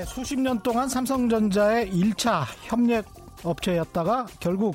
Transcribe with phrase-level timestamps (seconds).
[0.00, 3.04] 네, 수십 년 동안 삼성전자의 1차 협력
[3.44, 4.74] 업체였다가 결국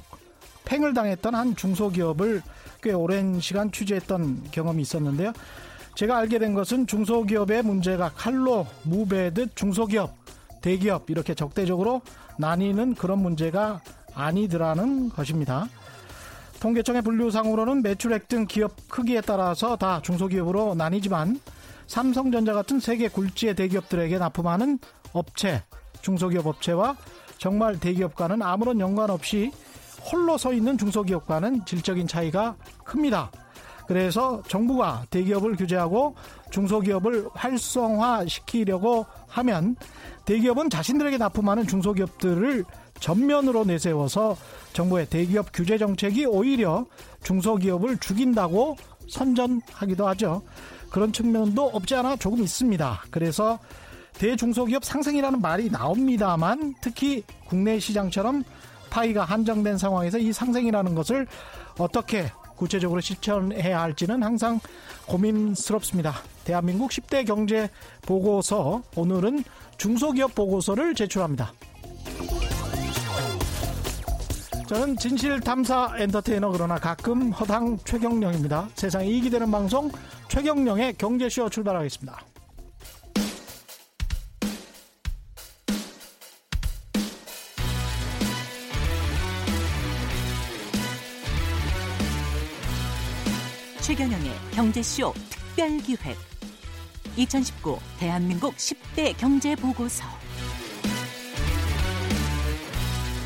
[0.65, 2.43] 팽을 당했던 한 중소기업을
[2.83, 5.33] 꽤 오랜 시간 취재했던 경험이 있었는데요.
[5.95, 10.13] 제가 알게 된 것은 중소기업의 문제가 칼로 무배듯 중소기업,
[10.61, 12.03] 대기업 이렇게 적대적으로
[12.37, 13.81] 나뉘는 그런 문제가
[14.13, 15.67] 아니더라는 것입니다.
[16.59, 21.39] 통계청의 분류상으로는 매출액 등 기업 크기에 따라서 다 중소기업으로 나뉘지만
[21.87, 24.77] 삼성전자 같은 세계 굴지의 대기업들에게 납품하는
[25.17, 25.63] 업체,
[26.01, 26.95] 중소기업 업체와
[27.37, 29.51] 정말 대기업과는 아무런 연관 없이
[30.11, 33.31] 홀로 서 있는 중소기업과는 질적인 차이가 큽니다.
[33.87, 36.15] 그래서 정부가 대기업을 규제하고
[36.51, 39.75] 중소기업을 활성화시키려고 하면
[40.25, 42.65] 대기업은 자신들에게 납품하는 중소기업들을
[42.99, 44.37] 전면으로 내세워서
[44.73, 46.85] 정부의 대기업 규제 정책이 오히려
[47.23, 48.77] 중소기업을 죽인다고
[49.09, 50.41] 선전하기도 하죠.
[50.89, 53.03] 그런 측면도 없지 않아 조금 있습니다.
[53.11, 53.59] 그래서
[54.17, 58.43] 대중소기업 상생이라는 말이 나옵니다만 특히 국내 시장처럼
[58.89, 61.27] 파이가 한정된 상황에서 이 상생이라는 것을
[61.77, 64.59] 어떻게 구체적으로 실천해야 할지는 항상
[65.07, 66.13] 고민스럽습니다.
[66.45, 67.69] 대한민국 10대 경제
[68.03, 69.43] 보고서 오늘은
[69.77, 71.51] 중소기업 보고서를 제출합니다.
[74.67, 78.69] 저는 진실탐사 엔터테이너 그러나 가끔 허당 최경령입니다.
[78.73, 79.91] 세상에 이익이 되는 방송
[80.27, 82.34] 최경령의 경제쇼 출발하겠습니다.
[94.55, 96.15] 경제쇼 특별기획
[97.17, 100.05] 2019 대한민국 10대 경제보고서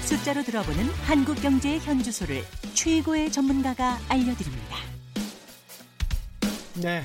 [0.05, 2.41] 숫자로 들어보는 한국 경제의 현주소를
[2.73, 4.75] 최고의 전문가가 알려드립니다.
[6.81, 7.03] 네.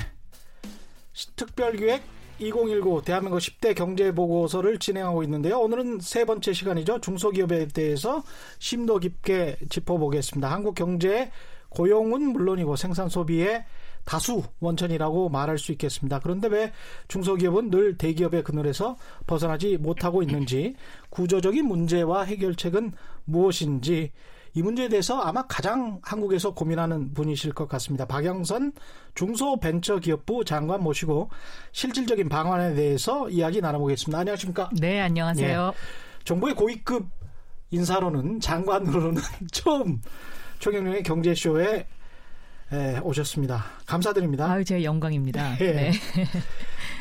[1.36, 2.02] 특별기획
[2.38, 5.58] 2019 대한민국 10대 경제보고서를 진행하고 있는데요.
[5.58, 7.02] 오늘은 세 번째 시간이죠.
[7.02, 8.24] 중소기업에 대해서
[8.58, 10.50] 심도 깊게 짚어보겠습니다.
[10.50, 11.30] 한국 경제의
[11.68, 13.66] 고용은 물론이고 생산 소비의
[14.04, 16.18] 다수 원천이라고 말할 수 있겠습니다.
[16.20, 16.72] 그런데 왜
[17.08, 20.74] 중소기업은 늘 대기업의 그늘에서 벗어나지 못하고 있는지
[21.10, 22.92] 구조적인 문제와 해결책은
[23.24, 24.12] 무엇인지
[24.56, 28.06] 이 문제에 대해서 아마 가장 한국에서 고민하는 분이실 것 같습니다.
[28.06, 28.72] 박영선
[29.16, 31.28] 중소벤처기업부 장관 모시고
[31.72, 34.20] 실질적인 방안에 대해서 이야기 나눠보겠습니다.
[34.20, 34.70] 안녕하십니까?
[34.80, 35.66] 네, 안녕하세요.
[35.66, 36.24] 네.
[36.24, 37.06] 정부의 고위급
[37.70, 39.20] 인사로는 장관으로는
[39.50, 40.00] 처음
[40.60, 41.86] 최경영의 경제쇼에
[42.74, 43.64] 예, 오셨습니다.
[43.86, 44.50] 감사드립니다.
[44.50, 45.56] 아유, 제 영광입니다.
[45.62, 45.72] 예.
[45.72, 45.92] 네.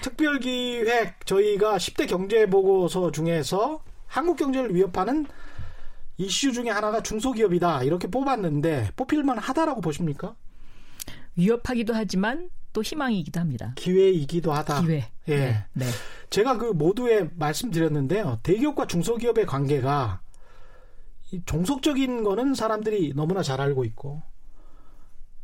[0.04, 5.26] 특별기획 저희가 10대 경제보고서 중에서 한국 경제를 위협하는
[6.18, 7.84] 이슈 중에 하나가 중소기업이다.
[7.84, 10.36] 이렇게 뽑았는데 뽑힐만 하다라고 보십니까?
[11.36, 13.74] 위협하기도 하지만 또 희망이기도 합니다.
[13.76, 14.82] 기회이기도 하다.
[14.82, 15.10] 기회.
[15.30, 15.38] 예.
[15.38, 15.66] 네.
[15.74, 15.86] 네.
[16.30, 18.40] 제가 그 모두에 말씀드렸는데요.
[18.44, 20.22] 대기업과 중소기업의 관계가
[21.48, 24.22] 종속적인 거는 사람들이 너무나 잘 알고 있고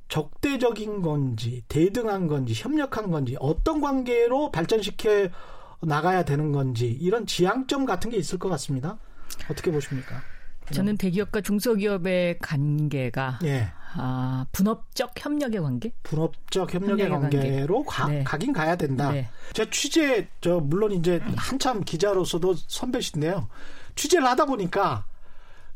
[0.09, 5.29] 적대적인 건지 대등한 건지 협력한 건지 어떤 관계로 발전시켜
[5.81, 8.97] 나가야 되는 건지 이런 지향점 같은 게 있을 것 같습니다.
[9.49, 10.21] 어떻게 보십니까?
[10.71, 13.71] 저는 대기업과 중소기업의 관계가 예.
[13.95, 15.91] 아, 분업적 협력의 관계?
[16.03, 18.23] 분업적 협력의, 협력의 관계로 가, 네.
[18.23, 19.11] 가긴 가야 된다.
[19.11, 19.27] 네.
[19.53, 23.47] 제 취재 저 물론 이제 한참 기자로서도 선배신데요.
[23.95, 25.05] 취재를 하다 보니까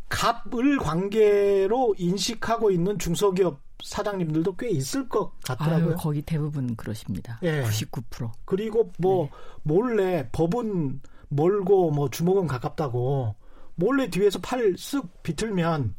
[0.09, 5.89] 갑을 관계로 인식하고 있는 중소기업 사장님들도 꽤 있을 것 같더라고요.
[5.89, 7.39] 아유, 거의 대부분 그러십니다.
[7.43, 7.63] 예.
[7.63, 8.31] 99%.
[8.45, 9.31] 그리고 뭐 네.
[9.63, 13.35] 몰래 법은 멀고 뭐 주먹은 가깝다고
[13.75, 15.95] 몰래 뒤에서 팔 쓱 비틀면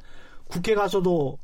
[0.49, 1.39] 국회 가서도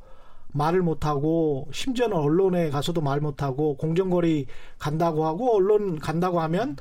[0.52, 4.46] 말을 못하고 심지어는 언론에 가서도 말 못하고 공정거리
[4.78, 6.76] 간다고 하고 언론 간다고 하면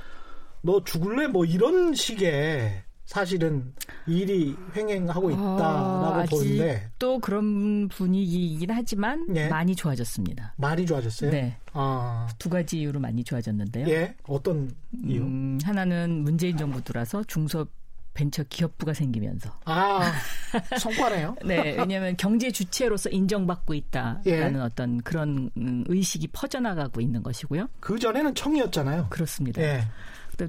[0.61, 3.73] 너 죽을래 뭐 이런 식의 사실은
[4.05, 9.47] 일이 횡행하고 있다라고 어, 보는데 또 그런 분위기이긴 하지만 예?
[9.47, 10.53] 많이 좋아졌습니다.
[10.57, 11.31] 많이 좋아졌어요?
[11.31, 11.57] 네.
[11.73, 12.27] 아.
[12.37, 13.87] 두 가지 이유로 많이 좋아졌는데요.
[13.89, 14.15] 예?
[14.27, 14.71] 어떤
[15.03, 15.23] 이유?
[15.23, 17.65] 음, 하나는 문재인 정부 들어서 중소
[18.13, 20.11] 벤처 기업부가 생기면서 아
[20.79, 21.37] 성과네요.
[21.45, 24.59] 네, 왜냐하면 경제 주체로서 인정받고 있다라는 예.
[24.59, 27.69] 어떤 그런 음, 의식이 퍼져나가고 있는 것이고요.
[27.79, 29.07] 그 전에는 청이었잖아요.
[29.09, 29.63] 그렇습니다.
[29.63, 29.81] 예.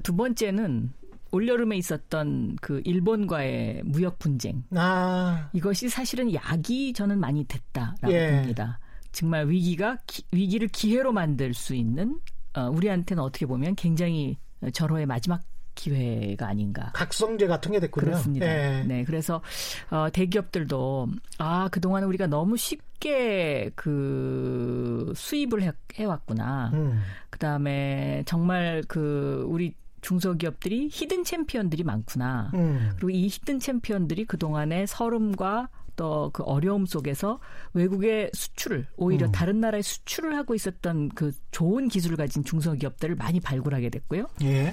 [0.03, 0.93] 두 번째는
[1.31, 4.63] 올여름에 있었던 그 일본과의 무역 분쟁.
[4.75, 5.49] 아.
[5.53, 8.37] 이것이 사실은 약이 저는 많이 됐다라고 예.
[8.37, 8.79] 봅니다.
[9.11, 12.19] 정말 위기가 기, 위기를 기회로 만들 수 있는
[12.53, 14.37] 어, 우리한테는 어떻게 보면 굉장히
[14.73, 15.41] 절호의 마지막
[15.73, 16.91] 기회가 아닌가.
[16.93, 18.05] 각성제 같은 게 됐군요.
[18.05, 18.45] 그렇습니다.
[18.45, 18.83] 예.
[18.83, 19.41] 네, 그래서
[19.89, 21.07] 어, 대기업들도
[21.37, 26.71] 아 그동안 우리가 너무 쉽게 그 수입을 해, 해왔구나.
[26.73, 27.01] 음.
[27.29, 32.51] 그 다음에 정말 그 우리 중소기업들이 hidden champion들이 많구나.
[32.53, 32.91] 음.
[32.95, 37.39] 그리고 이 hidden champion들이 그동안의 설움과 또 그 어려움 속에서
[37.73, 39.31] 외국의 수출을 오히려 음.
[39.31, 44.27] 다른 나라에 수출을 하고 있었던 그 좋은 기술을 가진 중소기업들을 많이 발굴하게 됐고요.
[44.43, 44.71] 예.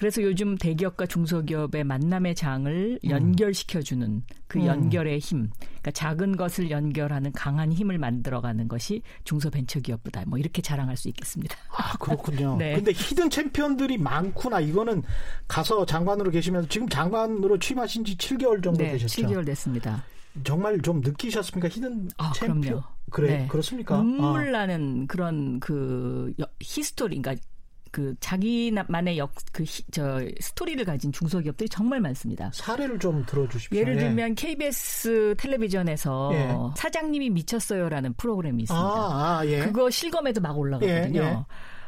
[0.00, 3.10] 그래서 요즘 대기업과 중소기업의 만남의 장을 음.
[3.10, 4.64] 연결시켜주는 그 음.
[4.64, 11.08] 연결의 힘, 그러니까 작은 것을 연결하는 강한 힘을 만들어가는 것이 중소벤처기업부다 뭐 이렇게 자랑할 수
[11.08, 11.54] 있겠습니다.
[11.76, 12.56] 아 그렇군요.
[12.58, 12.76] 네.
[12.76, 14.60] 근데 hidden champion들이 많구나.
[14.60, 15.02] 이거는
[15.46, 19.20] 가서 장관으로 계시면서 지금 장관으로 취임하신 지 7개월 정도 네, 되셨죠?
[19.20, 20.02] 7개월 됐습니다.
[20.44, 21.68] 정말 좀 느끼셨습니까?
[21.68, 22.62] hidden 아, 챔피언.
[22.62, 22.82] 그럼요.
[23.10, 23.46] 그래 네.
[23.48, 23.98] 그렇습니까?
[23.98, 24.60] 눈물 아.
[24.60, 26.32] 나는 그런 그
[26.62, 27.44] history, 그러니까
[27.90, 32.50] 그 자기만의 역 그 저 스토리를 가진 중소기업들이 정말 많습니다.
[32.54, 33.78] 사례를 좀 들어주십시오.
[33.78, 34.00] 예를 예.
[34.00, 34.34] 들면 예.
[34.34, 36.54] KBS 텔레비전에서 예.
[36.76, 38.86] 사장님이 미쳤어요라는 프로그램이 있습니다.
[38.86, 39.60] 아, 아, 예.
[39.60, 41.20] 그거 실검에도 막 올라가거든요.
[41.20, 41.36] 예,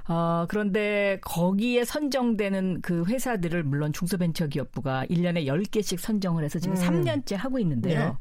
[0.08, 6.82] 어, 그런데 거기에 선정되는 그 회사들을 물론 중소벤처기업부가 1년에 10개씩 선정을 해서 지금 음.
[6.82, 8.19] 3년째 하고 있는데요.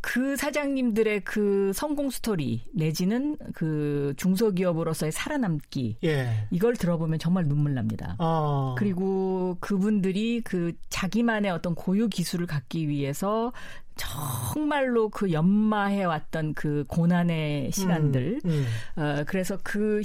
[0.00, 6.46] 그 사장님들의 그 성공 스토리 내지는 그 중소기업으로서의 살아남기 예.
[6.50, 8.14] 이걸 들어보면 정말 눈물 납니다.
[8.18, 8.74] 어.
[8.78, 13.52] 그리고 그분들이 그 자기만의 어떤 고유 기술을 갖기 위해서
[13.96, 18.40] 정말로 그 연마해 왔던 그 고난의 시간들.
[18.44, 18.50] 음,
[18.96, 19.02] 음.
[19.02, 20.00] 어, 그래서 그,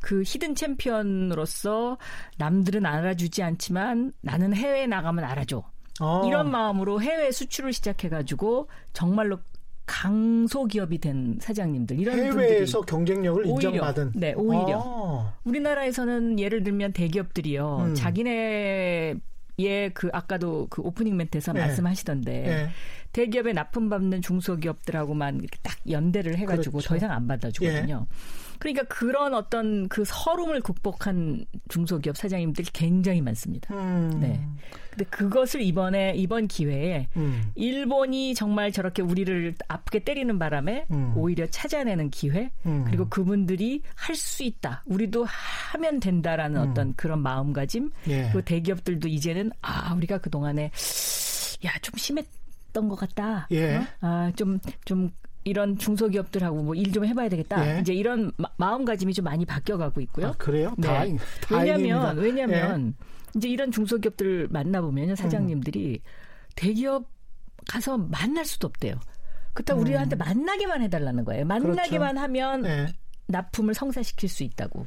[0.00, 1.98] 그 히든 챔피언으로서
[2.38, 5.62] 남들은 알아주지 않지만 나는 해외에 나가면 알아줘.
[6.00, 6.26] 어.
[6.26, 9.38] 이런 마음으로 해외 수출을 시작해가지고 정말로
[9.86, 15.34] 강소기업이 된 사장님들 이런 해외에서 경쟁력을 오히려, 인정받은 네 오히려 아.
[15.44, 17.94] 우리나라에서는 예를 들면 대기업들이요 음.
[17.94, 19.14] 자기네
[19.58, 21.60] 예 그 아까도 그 오프닝 멘트에서 네.
[21.60, 22.68] 말씀하시던데 네.
[23.16, 26.90] 대기업에 납품받는 중소기업들하고만 이렇게 딱 연대를 해가지고 그렇죠.
[26.90, 28.06] 더 이상 안 받아주거든요.
[28.10, 28.16] 예.
[28.58, 33.74] 그러니까 그런 어떤 그 서름을 극복한 중소기업 사장님들이 굉장히 많습니다.
[33.74, 34.18] 음.
[34.20, 34.46] 네.
[34.90, 37.52] 근데 그것을 이번에 이번 기회에 음.
[37.54, 41.14] 일본이 정말 저렇게 우리를 아프게 때리는 바람에 음.
[41.16, 42.84] 오히려 찾아내는 기회 음.
[42.86, 44.82] 그리고 그분들이 할 수 있다.
[44.86, 45.26] 우리도
[45.72, 46.70] 하면 된다라는 음.
[46.70, 48.24] 어떤 그런 마음가짐 예.
[48.24, 50.70] 그리고 대기업들도 이제는 아 우리가 그 동안에
[51.64, 52.26] 야 좀 심했
[52.76, 53.48] 던 것 같다.
[53.52, 53.76] 예.
[53.76, 53.86] 어?
[54.00, 55.10] 아좀좀 좀
[55.44, 57.76] 이런 중소기업들하고 뭐 일 좀 해봐야 되겠다.
[57.76, 57.80] 예.
[57.80, 60.26] 이제 이런 마, 음가짐이좀 많이 바뀌어가고 있고요.
[60.28, 60.74] 아, 그래요?
[60.76, 60.88] 네.
[60.88, 61.18] 다행,
[61.50, 63.06] 왜냐하면 왜냐하면 예.
[63.38, 66.08] 이제 이런 중소기업들 만나보면 사장님들이 음.
[66.54, 67.08] 대기업
[67.68, 68.94] 가서 만날 수도 없대요.
[69.54, 69.86] 그렇다고 음.
[69.86, 71.44] 우리한테 만나기만 해달라는 거예요.
[71.46, 72.20] 만나기만 그렇죠.
[72.20, 72.86] 하면 예.
[73.28, 74.86] 납품을 성사시킬 수 있다고.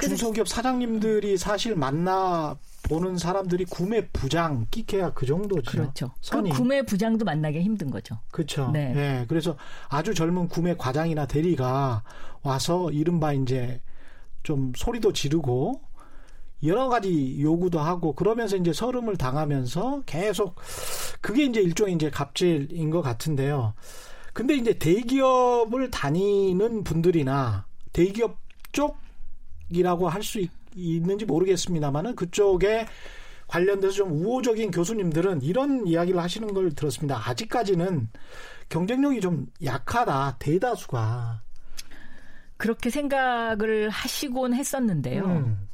[0.00, 2.56] 중소기업 사장님들이 사실 만나
[2.88, 5.70] 보는 사람들이 구매 부장 끼케야 그 정도죠.
[5.70, 6.12] 그렇죠.
[6.30, 8.18] 그 구매 부장도 만나기 힘든 거죠.
[8.30, 8.70] 그렇죠.
[8.70, 8.92] 네.
[8.92, 9.24] 네.
[9.28, 9.56] 그래서
[9.88, 12.04] 아주 젊은 구매 과장이나 대리가
[12.42, 13.80] 와서 이른바 이제
[14.44, 15.80] 좀 소리도 지르고
[16.62, 20.54] 여러 가지 요구도 하고 그러면서 이제 서름을 당하면서 계속
[21.20, 23.74] 그게 이제 일종의 이제 갑질인 것 같은데요.
[24.32, 28.38] 근데 이제 대기업을 다니는 분들이나 대기업
[28.72, 32.86] 쪽이라고 할 수 있 는지 모르겠습니다만은 그쪽에
[33.48, 37.20] 관련돼서 좀 우호적인 교수님들은 이런 이야기를 하시는 걸 들었습니다.
[37.28, 38.08] 아직까지는
[38.68, 40.36] 경쟁력이 좀 약하다.
[40.38, 41.42] 대다수가.
[42.56, 45.24] 그렇게 생각을 하시곤 했었는데요.
[45.24, 45.68] 음.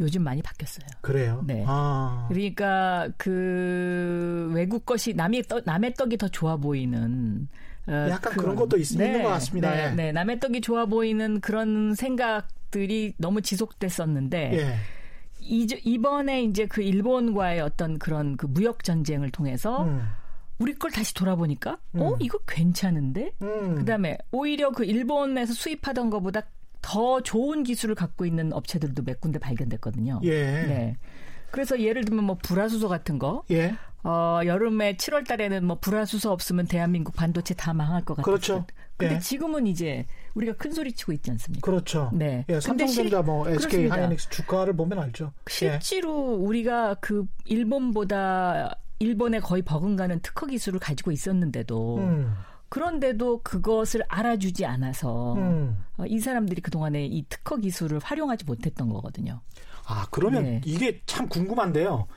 [0.00, 0.86] 요즘 많이 바뀌었어요.
[1.00, 1.42] 그래요?
[1.46, 1.64] 네.
[1.66, 2.26] 아.
[2.28, 7.48] 그러니까 그 외국 것이 남의 떡, 남의 떡이 더 좋아 보이는
[7.88, 9.70] 어, 약간 그런, 그런 것도 있, 네, 있는 것 같습니다.
[9.70, 9.90] 네, 예.
[9.90, 14.76] 네, 남의 떡이 좋아 보이는 그런 생각 들이 너무 지속됐었는데 예.
[15.40, 20.02] 이, 이번에 이제 그 일본과의 어떤 그런 그 무역 전쟁을 통해서 음.
[20.58, 22.00] 우리 걸 다시 돌아보니까 어, 음.
[22.02, 23.76] 어 이거 괜찮은데 음.
[23.76, 26.42] 그다음에 오히려 그 일본에서 수입하던 것보다
[26.82, 30.20] 더 좋은 기술을 갖고 있는 업체들도 몇 군데 발견됐거든요.
[30.24, 30.42] 예.
[30.66, 30.96] 네.
[31.50, 33.44] 그래서 예를 들면 뭐 불화수소 같은 거.
[33.50, 33.74] 예.
[34.04, 38.24] 어, 여름에 7월 달에는 뭐 불화수소 없으면 대한민국 반도체 다 망할 것 같아요.
[38.24, 38.66] 그렇죠.
[38.98, 39.18] 근데 예.
[39.20, 41.64] 지금은 이제 우리가 큰 소리 치고 있지 않습니까?
[41.64, 42.10] 그렇죠.
[42.12, 42.44] 네.
[42.48, 45.32] 예, 삼성전자 뭐 SK 하이닉스 주가를 보면 알죠.
[45.48, 46.44] 실제로 예.
[46.44, 52.34] 우리가 그 일본보다 일본에 거의 버금가는 특허 기술을 가지고 있었는데도 음.
[52.68, 55.78] 그런데도 그것을 알아주지 않아서 음.
[55.96, 59.40] 어, 이 사람들이 그동안에 이 특허 기술을 활용하지 못했던 거거든요.
[59.86, 60.60] 아, 그러면 네.
[60.64, 62.08] 이게 참 궁금한데요.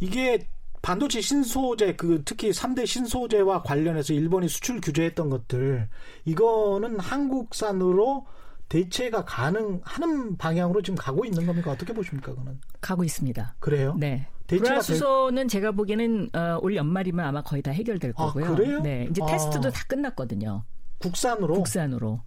[0.00, 0.48] 이게
[0.84, 5.88] 반도체 신소재 그 특히 3대 신소재와 관련해서 일본이 수출 규제했던 것들
[6.26, 8.26] 이거는 한국산으로
[8.68, 11.70] 대체가 가능하는 방향으로 지금 가고 있는 겁니까?
[11.70, 12.32] 어떻게 보십니까?
[12.32, 13.56] 그거는 가고 있습니다.
[13.60, 13.94] 그래요?
[13.98, 14.28] 네.
[14.46, 15.48] 불화수소는 될...
[15.48, 18.44] 제가 보기에는 어, 올 연말이면 아마 거의 다 해결될 아, 거고요.
[18.44, 18.80] 아, 그래요?
[18.80, 19.08] 네.
[19.10, 19.26] 이제 아.
[19.26, 20.64] 테스트도 다 끝났거든요.
[20.98, 21.54] 국산으로?
[21.54, 22.20] 국산으로.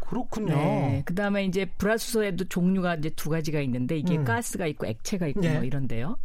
[0.00, 0.56] 그렇군요.
[0.56, 1.02] 네.
[1.04, 4.24] 그 다음에 이제 불화수소에도 종류가 이제 두 가지가 있는데 이게 음.
[4.24, 5.54] 가스가 있고 액체가 있고 네.
[5.54, 6.16] 뭐 이런데요.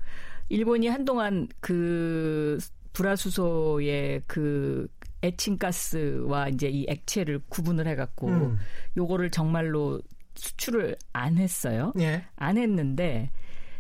[0.50, 2.60] 일본이 한동안 그
[2.94, 4.88] 불화수소의 그
[5.22, 8.58] 에칭가스와 이제 이 액체를 구분을 해갖고 음.
[8.96, 10.02] 요거를 정말로
[10.36, 11.94] 수출을 안 했어요.
[12.00, 12.24] 예.
[12.36, 13.32] 안 했는데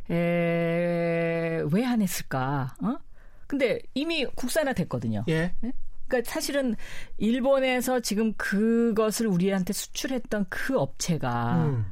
[0.09, 2.75] 에, 왜안 했을까?
[2.83, 2.97] 어?
[3.47, 5.23] 근데 이미 국산화 됐거든요.
[5.27, 5.53] 예.
[5.63, 5.73] 예?
[6.07, 6.75] 그러니까 사실은
[7.17, 11.91] 일본에서 지금 그것을 우리한테 수출했던 그 업체가 음.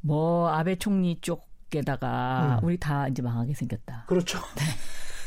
[0.00, 2.66] 뭐 아베 총리 쪽 에다가 음.
[2.66, 4.04] 우리 다 이제 망하게 생겼다.
[4.06, 4.38] 그렇죠.
[4.56, 4.62] 네.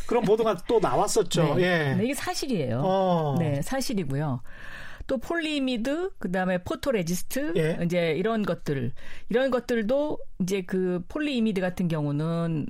[0.08, 1.56] 그런 보도가 또 나왔었죠.
[1.56, 1.62] 네.
[1.62, 1.96] 예.
[1.96, 2.82] 네, 이게 사실이에요.
[2.84, 3.36] 어.
[3.38, 4.42] 네, 사실이고요.
[5.06, 7.84] 또 폴리이미드, 그 다음에 포토레지스트, 예.
[7.84, 8.92] 이제 이런 것들,
[9.30, 12.68] 이런 것들도 이제 그 폴리이미드 같은 경우는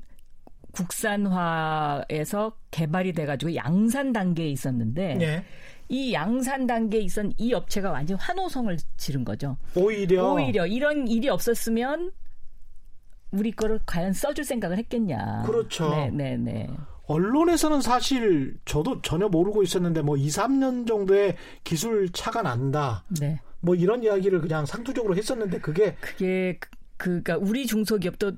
[0.72, 5.44] 국산화해서 개발이 돼가지고 양산 단계에 있었는데 예.
[5.90, 9.58] 이 양산 단계에 있던 이 업체가 완전 환호성을 지른 거죠.
[9.76, 12.12] 오히려 오히려 이런 일이 없었으면
[13.32, 15.44] 우리 거를 과연 써줄 생각을 했겠냐.
[15.46, 15.90] 그렇죠.
[15.90, 16.70] 네, 네, 네.
[17.08, 23.04] 언론에서는 사실 저도 전혀 모르고 있었는데 뭐 2, 3년 정도의 기술 차가 난다.
[23.20, 23.40] 네.
[23.62, 28.34] 뭐 이런 이야기를 그냥 상투적으로 했었는데 그게 그게 그, 그니까 우리 중소기업도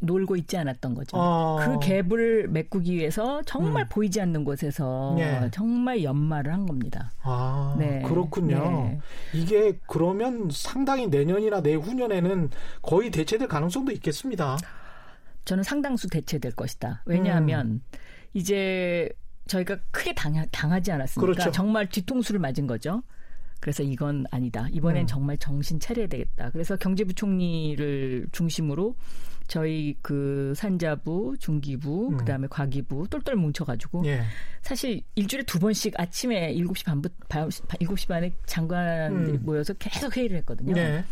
[0.00, 1.16] 놀고 있지 않았던 거죠.
[1.16, 1.58] 어.
[1.60, 3.88] 그 갭을 메꾸기 위해서 정말 음.
[3.88, 5.48] 보이지 않는 곳에서 네.
[5.52, 7.12] 정말 연말을 한 겁니다.
[7.22, 8.02] 아, 네.
[8.02, 8.58] 그렇군요.
[8.58, 8.98] 네.
[9.32, 12.50] 이게 그러면 상당히 내년이나 내후년에는
[12.82, 14.58] 거의 대체될 가능성도 있겠습니다.
[15.44, 17.02] 저는 상당수 대체될 것이다.
[17.06, 17.82] 왜냐하면 음.
[18.34, 19.08] 이제
[19.46, 21.32] 저희가 크게 당하, 당하지 않았습니까?
[21.32, 21.52] 그렇죠.
[21.52, 23.02] 정말 뒤통수를 맞은 거죠.
[23.60, 24.66] 그래서 이건 아니다.
[24.72, 25.06] 이번엔 음.
[25.06, 26.50] 정말 정신 차려야 되겠다.
[26.50, 28.96] 그래서 경제부총리를 중심으로
[29.46, 32.16] 저희 그 산자부, 중기부, 음.
[32.16, 34.22] 그다음에 과기부 똘똘 뭉쳐가지고 예.
[34.62, 39.42] 사실 일주일에 두 번씩 아침에 7시 반부터 7시 반에 장관들이 음.
[39.44, 40.72] 모여서 계속 회의를 했거든요.
[40.72, 41.04] 네.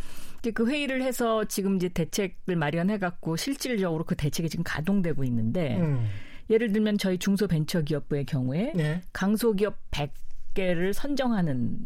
[0.55, 6.09] 그 회의를 해서 지금 이제 대책을 마련해갖고 실질적으로 그 대책이 지금 가동되고 있는데 음.
[6.49, 9.01] 예를 들면 저희 중소벤처기업부의 경우에 네.
[9.13, 11.81] 강소기업 100개를 선정하는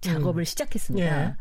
[0.00, 0.44] 작업을 음.
[0.44, 1.24] 시작했습니다.
[1.24, 1.34] 예.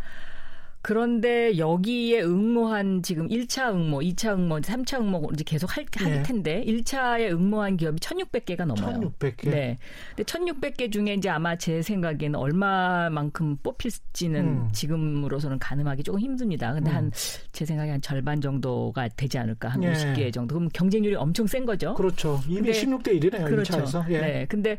[0.86, 6.22] 그런데 여기에 응모한 지금 1차 응모, 2차 응모, 3차 응모 이제 계속 할, 할 네.
[6.22, 9.00] 텐데 1차에 응모한 기업이 1,600개가 넘어요.
[9.00, 9.50] 1,600개.
[9.50, 9.80] 네.
[10.16, 14.70] 근데 1,600개 중에 이제 아마 제 생각에는 얼마만큼 뽑힐지는 음.
[14.74, 16.72] 지금으로서는 가늠하기 조금 힘듭니다.
[16.72, 16.96] 근데 음.
[16.96, 19.70] 한제 생각에 한 절반 정도가 되지 않을까.
[19.70, 19.92] 한 네.
[19.92, 20.54] 50개 정도.
[20.54, 21.96] 그럼 경쟁률이 엄청 센 거죠.
[21.96, 22.40] 그렇죠.
[22.48, 23.46] 이미 근데, 16대 1이네요.
[23.46, 23.74] 그렇죠.
[23.74, 24.12] 2차에서.
[24.12, 24.22] 예.
[24.22, 24.46] 네.
[24.48, 24.78] 근데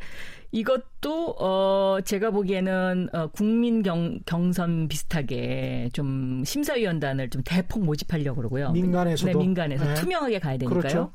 [0.52, 8.72] 이것 도어 제가 보기에는 어 국민 경 경선 비슷하게 좀 심사위원단을 좀 대폭 모집하려고 그러고요.
[8.72, 9.94] 민간에서도 네, 민간에서 네.
[9.94, 10.80] 투명하게 가야 되니까요.
[10.80, 11.12] 그렇죠.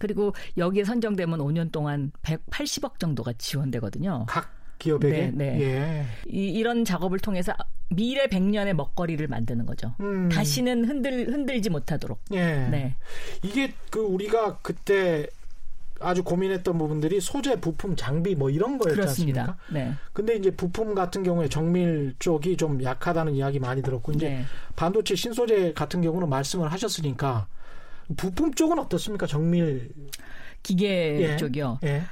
[0.00, 4.26] 그리고 여기에 선정되면 5년 동안 180억 정도가 지원되거든요.
[4.28, 5.32] 각 기업에게.
[5.34, 5.60] 네, 네.
[5.62, 6.06] 예.
[6.26, 7.54] 이, 이런 작업을 통해서
[7.88, 9.94] 미래 100년의 먹거리를 만드는 거죠.
[10.00, 10.28] 음.
[10.28, 12.20] 다시는 흔들 흔들지 못하도록.
[12.32, 12.68] 예.
[12.68, 12.96] 네.
[13.42, 15.26] 이게 그 우리가 그때
[16.00, 19.40] 아주 고민했던 부분들이 소재, 부품, 장비 뭐 이런 거였지 그렇습니다.
[19.42, 19.64] 않습니까?
[19.72, 19.94] 네.
[20.12, 24.44] 근데 이제 부품 같은 경우에 정밀 쪽이 좀 약하다는 이야기 많이 들었고 이제 네.
[24.76, 27.46] 반도체 신소재 같은 경우는 말씀을 하셨으니까
[28.16, 29.26] 부품 쪽은 어떻습니까?
[29.26, 29.90] 정밀
[30.62, 31.36] 기계 예.
[31.36, 31.78] 쪽이요.
[31.84, 32.02] 예.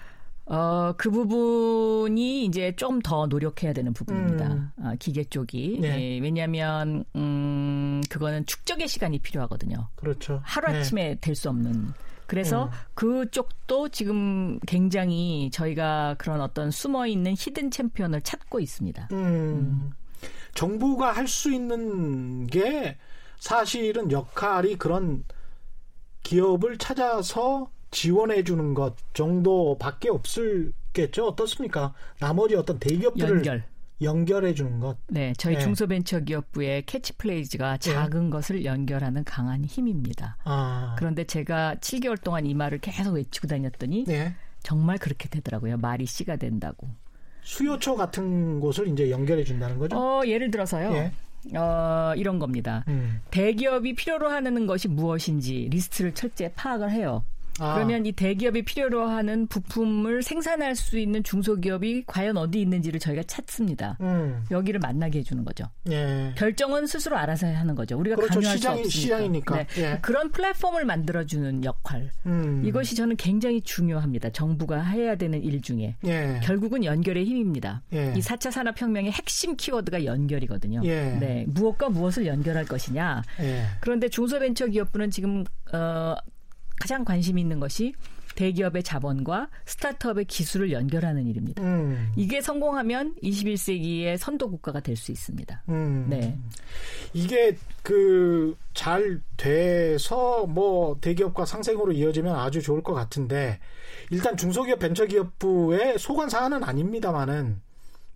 [0.46, 4.46] 어, 그 부분이 이제 좀 더 노력해야 되는 부분입니다.
[4.46, 4.70] 음.
[4.82, 5.78] 아, 기계 쪽이.
[5.80, 6.16] 네.
[6.16, 9.88] 예, 왜냐하면, 음, 그거는 축적의 시간이 필요하거든요.
[9.96, 10.40] 그렇죠.
[10.44, 11.18] 하루아침에 네.
[11.20, 11.92] 될수 없는.
[12.26, 12.70] 그래서 음.
[12.94, 19.08] 그쪽도 지금 굉장히 저희가 그런 어떤 숨어 있는 히든 챔피언을 찾고 있습니다.
[19.12, 19.16] 음.
[19.16, 19.92] 음.
[20.54, 22.96] 정부가 할 수 있는 게
[23.38, 25.24] 사실은 역할이 그런
[26.22, 31.26] 기업을 찾아서 지원해 주는 것 정도밖에 없을 겠죠.
[31.26, 31.92] 어떻습니까?
[32.20, 33.64] 나머지 어떤 대기업들을 연결.
[34.02, 34.98] 연결해 주는 것.
[35.08, 35.60] 네, 저희 네.
[35.60, 37.92] 중소벤처기업부의 캐치플레이즈가 네.
[37.92, 38.30] 작은 네.
[38.30, 40.36] 것을 연결하는 강한 힘입니다.
[40.44, 40.94] 아.
[40.98, 44.34] 그런데 제가 7개월 동안 이 말을 계속 외치고 다녔더니 네.
[44.62, 45.76] 정말 그렇게 되더라고요.
[45.76, 46.88] 말이 씨가 된다고.
[47.42, 49.96] 수요처 같은 곳을 이제 연결해 준다는 거죠?
[49.96, 50.92] 어, 예를 들어서요.
[50.94, 51.12] 예.
[51.56, 52.84] 어, 이런 겁니다.
[52.88, 53.20] 음.
[53.30, 57.22] 대기업이 필요로 하는 것이 무엇인지 리스트를 철저히 파악을 해요.
[57.60, 57.74] 아.
[57.74, 63.96] 그러면 이 대기업이 필요로 하는 부품을 생산할 수 있는 중소기업이 과연 어디 있는지를 저희가 찾습니다.
[64.00, 64.44] 음.
[64.50, 65.64] 여기를 만나게 해주는 거죠.
[65.90, 66.32] 예.
[66.36, 67.98] 결정은 스스로 알아서 하는 거죠.
[67.98, 68.34] 우리가 그렇죠.
[68.34, 69.00] 강요할 시장이, 수 없으니까.
[69.00, 69.56] 시장이니까.
[69.56, 69.66] 네.
[69.78, 69.98] 예.
[70.02, 72.10] 그런 플랫폼을 만들어주는 역할.
[72.26, 72.62] 음.
[72.64, 74.30] 이것이 저는 굉장히 중요합니다.
[74.30, 75.96] 정부가 해야 되는 일 중에.
[76.06, 76.40] 예.
[76.42, 77.82] 결국은 연결의 힘입니다.
[77.92, 78.12] 예.
[78.16, 80.80] 이 4차 산업혁명의 핵심 키워드가 연결이거든요.
[80.84, 81.16] 예.
[81.20, 81.44] 네.
[81.48, 83.22] 무엇과 무엇을 연결할 것이냐.
[83.40, 83.64] 예.
[83.80, 86.14] 그런데 중소벤처기업부는 지금 어,
[86.80, 87.94] 가장 관심 있는 것이
[88.34, 91.62] 대기업의 자본과 스타트업의 기술을 연결하는 일입니다.
[91.62, 92.12] 음.
[92.16, 95.62] 이게 성공하면 21세기의 선도 국가가 될 수 있습니다.
[95.68, 96.06] 음.
[96.08, 96.36] 네.
[97.12, 103.60] 이게 그 잘 돼서 뭐 대기업과 상생으로 이어지면 아주 좋을 것 같은데
[104.10, 107.62] 일단 중소기업 벤처기업부의 소관 사안은 아닙니다만은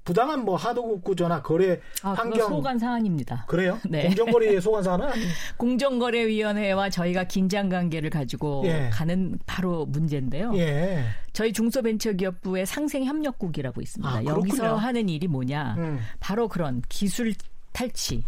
[0.09, 3.45] 부당한 뭐 하도급 구조나 거래 아, 환경 소관 사안입니다.
[3.47, 3.79] 그래요?
[3.91, 4.07] 네.
[4.07, 5.11] 공정거래의 소관 사안은
[5.59, 8.89] 공정거래위원회와 저희가 긴장 관계를 가지고 예.
[8.91, 10.57] 가는 바로 문제인데요.
[10.57, 11.05] 예.
[11.35, 14.11] 저희 중소벤처기업부의 상생협력국이라고 있습니다.
[14.11, 15.75] 아, 여기서 하는 일이 뭐냐?
[15.77, 15.99] 음.
[16.21, 17.35] 바로 그런 기술
[17.73, 18.25] 탈취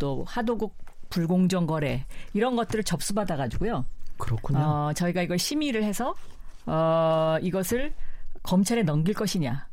[0.00, 0.72] 또 하도급
[1.10, 3.84] 불공정 거래 이런 것들을 접수받아 가지고요.
[4.18, 4.58] 그렇군요.
[4.58, 6.12] 어, 저희가 이걸 심의를 해서
[6.66, 7.92] 어, 이것을
[8.42, 9.69] 검찰에 넘길 것이냐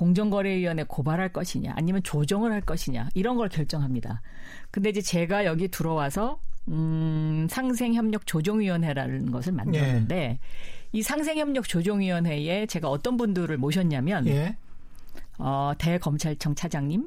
[0.00, 4.22] 공정거래위원회 고발할 것이냐 아니면 조정을 할 것이냐 이런 걸 결정합니다.
[4.70, 10.38] 근데 이제 제가 여기 들어와서 음, 상생협력 조정위원회라는 것을 만들었는데 예.
[10.92, 14.56] 이 상생협력 조정위원회에 제가 어떤 분들을 모셨냐면 예.
[15.36, 17.06] 어, 대검찰청 차장님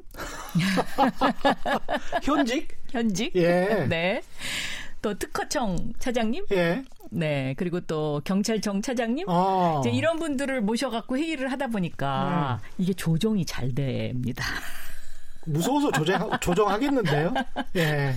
[2.22, 3.86] 현직 현직 예.
[3.88, 4.22] 네.
[5.02, 6.84] 또 특허청 차장님 예.
[7.14, 9.80] 네, 그리고 또 경찰청 차장님 아.
[9.80, 12.68] 이제 이런 분들을 모셔갖고 회의를 하다 보니까 음.
[12.78, 14.44] 이게 조정이 잘 됩니다.
[15.46, 17.34] 무서워서 조정, 조정하겠는데요.
[17.76, 18.14] 예.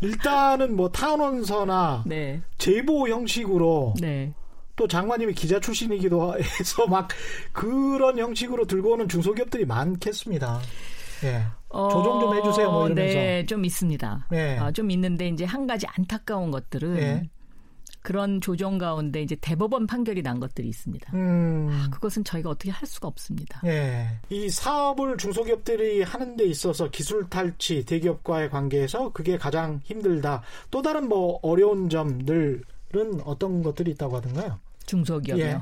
[0.00, 2.40] 일단은 뭐 탄원서나 네.
[2.58, 4.32] 제보 형식으로 네.
[4.76, 7.08] 또 장관님이 기자 출신이기도 해서 막
[7.52, 10.60] 그런 형식으로 들고 오는 중소기업들이 많겠습니다.
[11.24, 11.42] 예.
[11.68, 13.14] 어, 조정 좀 해주세요, 뭐 이러면서.
[13.14, 14.26] 네, 좀 있습니다.
[14.32, 14.58] 예.
[14.58, 17.22] 어, 좀 있는데 이제 한 가지 안타까운 것들은 예.
[18.04, 21.10] 그런 조정 가운데 이제 대법원 판결이 난 것들이 있습니다.
[21.16, 21.70] 음.
[21.72, 23.62] 아, 그것은 저희가 어떻게 할 수가 없습니다.
[23.64, 24.06] 예.
[24.28, 30.42] 이 사업을 중소기업들이 하는 데 있어서 기술 탈취, 대기업과의 관계에서 그게 가장 힘들다.
[30.70, 32.62] 또 다른 뭐 어려운 점들은
[33.24, 34.60] 어떤 것들이 있다고 하던가요?
[34.84, 35.46] 중소기업이요.
[35.46, 35.60] 예.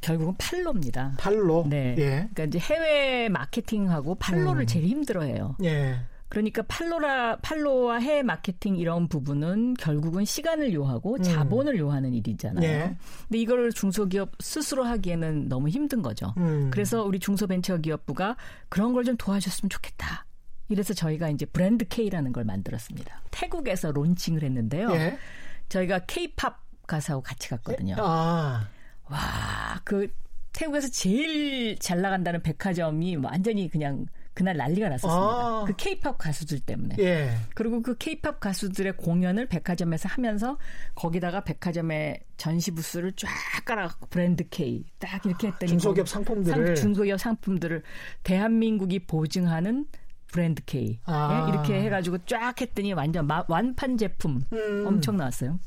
[0.00, 1.16] 결국은 팔로입니다.
[1.18, 1.66] 팔로.
[1.68, 1.94] 네.
[1.98, 2.28] 예.
[2.32, 4.66] 그러니까 이제 해외 마케팅하고 팔로를 음.
[4.66, 5.56] 제일 힘들어해요.
[5.62, 5.98] 예.
[6.34, 11.22] 그러니까 팔로라 팔로와 해외 마케팅 이런 부분은 결국은 시간을 요하고 음.
[11.22, 12.68] 자본을 요하는 일이잖아요.
[12.68, 12.96] 예.
[13.28, 16.34] 근데 이걸 중소기업 스스로 하기에는 너무 힘든 거죠.
[16.38, 16.70] 음.
[16.72, 18.36] 그래서 우리 중소벤처기업부가
[18.68, 20.24] 그런 걸 좀 도와줬으면 좋겠다.
[20.70, 23.20] 이래서 저희가 이제 브랜드 K라는 걸 만들었습니다.
[23.30, 24.90] 태국에서 론칭을 했는데요.
[24.92, 25.18] 예.
[25.68, 27.96] 저희가 K-팝 가사하고 같이 갔거든요.
[27.98, 28.66] 아.
[29.08, 30.08] 와, 그
[30.52, 35.16] 태국에서 제일 잘 나간다는 백화점이 완전히 그냥 그날 난리가 났었습니다.
[35.16, 35.64] 아.
[35.66, 36.96] 그 케이팝 가수들 때문에.
[36.98, 37.36] 예.
[37.54, 40.58] 그리고 그 케이팝 가수들의 공연을 백화점에서 하면서
[40.96, 43.28] 거기다가 백화점의 전시 부스를 쫙
[43.64, 47.82] 깔아갖고 브랜드 K 딱 이렇게 했더니 중소기업 상품들을 상, 중소기업 상품들을
[48.24, 49.86] 대한민국이 보증하는
[50.26, 51.46] 브랜드 K 아.
[51.46, 51.52] 예?
[51.52, 54.84] 이렇게 해가지고 쫙 했더니 완전 마, 완판 제품 음.
[54.86, 55.60] 엄청 나왔어요.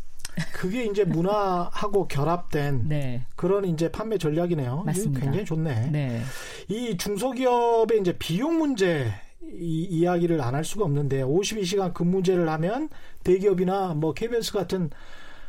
[0.54, 3.26] 그게 이제 문화하고 결합된 네.
[3.36, 4.84] 그런 이제 판매 전략이네요.
[4.86, 5.20] 맞습니다.
[5.22, 5.90] 굉장히 좋네.
[5.92, 6.22] 네.
[6.68, 9.12] 이 중소기업의 이제 비용 문제
[9.44, 12.90] 이 이야기를 안 할 수가 없는데 52시간 근무제를 하면
[13.24, 14.90] 대기업이나 뭐 KBS 같은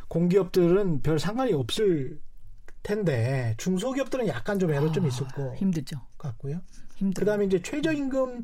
[0.07, 2.19] 공기업들은 별 상관이 없을
[2.81, 5.97] 텐데 중소기업들은 약간 좀 애로 아, 좀 있을 거 힘들죠.
[6.17, 6.61] 같고요.
[6.95, 7.21] 힘들.
[7.21, 8.43] 그다음에 이제 최저임금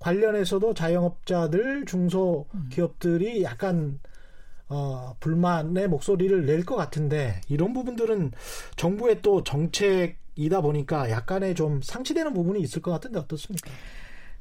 [0.00, 3.98] 관련해서도 자영업자들 중소기업들이 약간
[4.68, 8.32] 어, 불만의 목소리를 낼 것 같은데 이런 부분들은
[8.76, 13.70] 정부의 또 정책이다 보니까 약간의 좀 상치되는 부분이 있을 것 같은데 어떻습니까?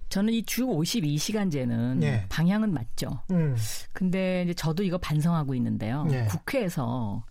[0.09, 2.25] 저는 이 주 52시간제는 예.
[2.29, 3.21] 방향은 맞죠.
[3.31, 3.55] 음.
[3.93, 6.07] 근데 이제 저도 이거 반성하고 있는데요.
[6.11, 6.25] 예.
[6.25, 7.23] 국회에서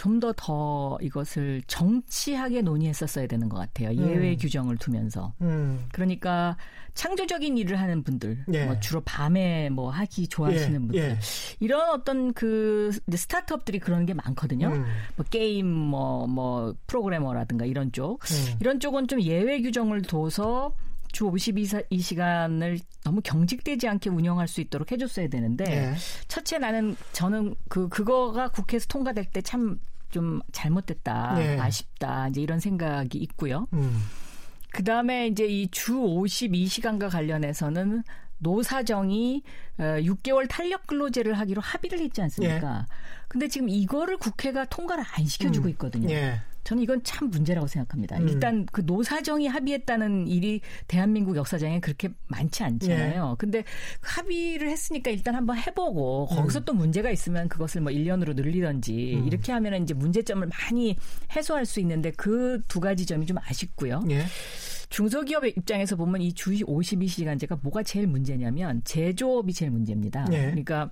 [0.00, 3.92] 좀 더더 더 이것을 정치하게 논의했었어야 되는 것 같아요.
[3.92, 4.36] 예외 음.
[4.38, 5.34] 규정을 두면서.
[5.42, 5.84] 음.
[5.92, 6.56] 그러니까
[6.94, 8.64] 창조적인 일을 하는 분들, 예.
[8.64, 10.78] 뭐 주로 밤에 뭐 하기 좋아하시는 예.
[10.78, 11.18] 분들, 예.
[11.60, 14.68] 이런 어떤 그 스타트업들이 그런 게 많거든요.
[14.68, 14.86] 음.
[15.16, 18.56] 뭐 게임, 뭐뭐 뭐 프로그래머라든가 이런 쪽, 음.
[18.58, 20.74] 이런 쪽은 좀 예외 규정을 둬서
[21.12, 25.94] 주 52시간을 너무 경직되지 않게 운영할 수 있도록 해줬어야 되는데 네.
[26.28, 29.78] 첫째 나는 저는 그 그거가 국회에서 통과될 때 참
[30.10, 31.58] 좀 잘못됐다 네.
[31.60, 33.68] 아쉽다 이제 이런 생각이 있고요.
[33.72, 34.02] 음.
[34.72, 38.02] 그 다음에 이제 이 주 52시간과 관련해서는
[38.38, 39.42] 노사정이
[39.78, 42.86] 6개월 어, 탄력 근로제를 하기로 합의를 했지 않습니까?
[42.90, 42.94] 예.
[43.28, 45.70] 근데 지금 이거를 국회가 통과를 안 시켜주고 음.
[45.70, 46.10] 있거든요.
[46.10, 46.40] 예.
[46.64, 48.18] 저는 이건 참 문제라고 생각합니다.
[48.18, 48.28] 음.
[48.28, 53.30] 일단 그 노사정이 합의했다는 일이 대한민국 역사장에 그렇게 많지 않잖아요.
[53.32, 53.36] 예.
[53.38, 53.64] 근데
[54.02, 56.64] 합의를 했으니까 일단 한번 해보고 거기서 음.
[56.64, 59.26] 또 문제가 있으면 그것을 뭐 1년으로 늘리던지 음.
[59.26, 60.96] 이렇게 하면 이제 문제점을 많이
[61.34, 64.02] 해소할 수 있는데 그 두 가지 점이 좀 아쉽고요.
[64.10, 64.24] 예.
[64.90, 70.26] 중소기업의 입장에서 보면 이 주 52시간제가 뭐가 제일 문제냐면 제조업이 제일 문제입니다.
[70.32, 70.42] 예.
[70.46, 70.90] 그러니까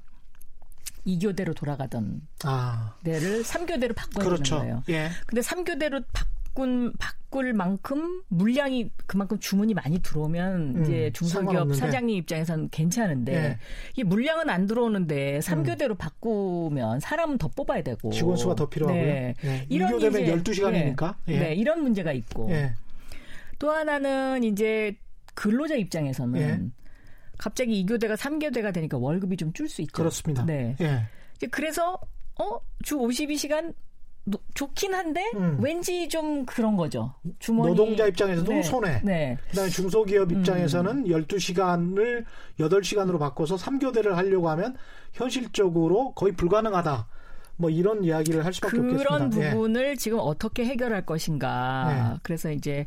[1.09, 2.95] 2교대로 돌아가던 아.
[3.03, 4.61] 데를 3교대로 바꿔야 그렇죠.
[4.61, 4.83] 되는 거예요.
[4.91, 5.11] 예.
[5.27, 12.69] 근데 3교대로 바꾼 바꿀 만큼 물량이 그만큼 주문이 많이 들어오면 음, 이제 중소기업 사장님 입장에서는
[12.71, 13.59] 괜찮은데 예.
[13.97, 15.97] 이 물량은 안 들어오는데 3교대로 음.
[15.97, 19.03] 바꾸면 사람은 더 뽑아야 되고 직원 수가 더 필요하고요.
[19.03, 19.35] 네.
[19.45, 19.67] 예.
[19.69, 21.15] 이런 2교대면 12시간이니까.
[21.27, 21.39] 네.
[21.39, 21.55] 네.
[21.55, 22.51] 이런 문제가 있고.
[22.51, 22.75] 예.
[23.59, 24.97] 또 하나는 이제
[25.35, 26.61] 근로자 입장에서는 예.
[27.39, 29.93] 갑자기 2교대가 3교대가 되니까 월급이 좀 줄 수 있죠.
[29.93, 30.45] 그렇습니다.
[30.45, 30.77] 네.
[30.81, 31.07] 예.
[31.51, 31.99] 그래서
[32.41, 33.73] 어, 주 52시간
[34.55, 35.57] 좋긴 한데 음.
[35.61, 37.15] 왠지 좀 그런 거죠.
[37.39, 38.63] 주머니 노동자 입장에서도 네.
[38.63, 39.01] 손해.
[39.03, 39.39] 네.
[39.51, 41.05] 그다음에 중소기업 입장에서는 음.
[41.05, 42.25] 12시간을
[42.61, 44.77] 8시간으로 바꿔서 3교대를 하려고 하면
[45.15, 47.09] 현실적으로 거의 불가능하다.
[47.57, 49.29] 뭐 이런 이야기를 할 수밖에 그런 없겠습니다.
[49.31, 49.51] 그런 예.
[49.53, 49.97] 부분을 예.
[49.97, 52.13] 지금 어떻게 해결할 것인가.
[52.15, 52.19] 예.
[52.23, 52.87] 그래서 이제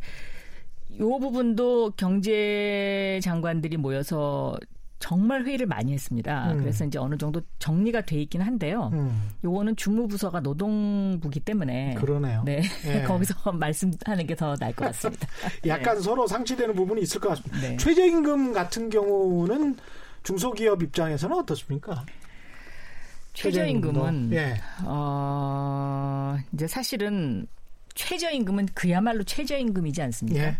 [0.99, 4.58] 요 부분도 경제 장관들이 모여서
[4.99, 6.51] 정말 회의를 많이 했습니다.
[6.51, 6.60] 음.
[6.60, 8.91] 그래서 이제 어느 정도 정리가 돼 있긴 한데요.
[8.93, 9.30] 음.
[9.43, 12.43] 요거는 주무부서가 노동부기 때문에 그러네요.
[12.45, 12.62] 네.
[12.84, 13.01] 네.
[13.08, 15.27] 거기서 말씀하는 게 더 나을 것 같습니다.
[15.65, 16.01] 약간 네.
[16.04, 17.60] 서로 상치되는 부분이 있을 것 같습니다.
[17.62, 17.77] 네.
[17.77, 19.75] 최저임금 같은 경우는
[20.23, 22.06] 중소기업 입장에서는 어떻습니까?
[23.34, 24.56] 최저임금은 예.
[24.86, 27.47] 어, 이제 사실은
[27.95, 30.39] 최저임금은 그야말로 최저임금이지 않습니까?
[30.43, 30.58] 예.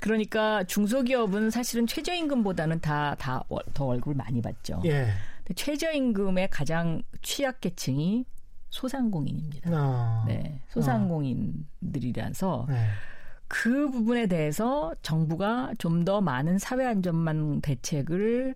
[0.00, 4.82] 그러니까 중소기업은 사실은 최저임금보다는 다 다 더 월급을 많이 받죠.
[4.86, 5.08] 예.
[5.54, 8.24] 최저임금의 가장 취약계층이
[8.70, 9.70] 소상공인입니다.
[9.72, 10.24] 어.
[10.26, 12.86] 네, 소상공인들이라서 네.
[13.48, 18.54] 그 부분에 대해서 정부가 좀 더 많은 사회 안전망 대책을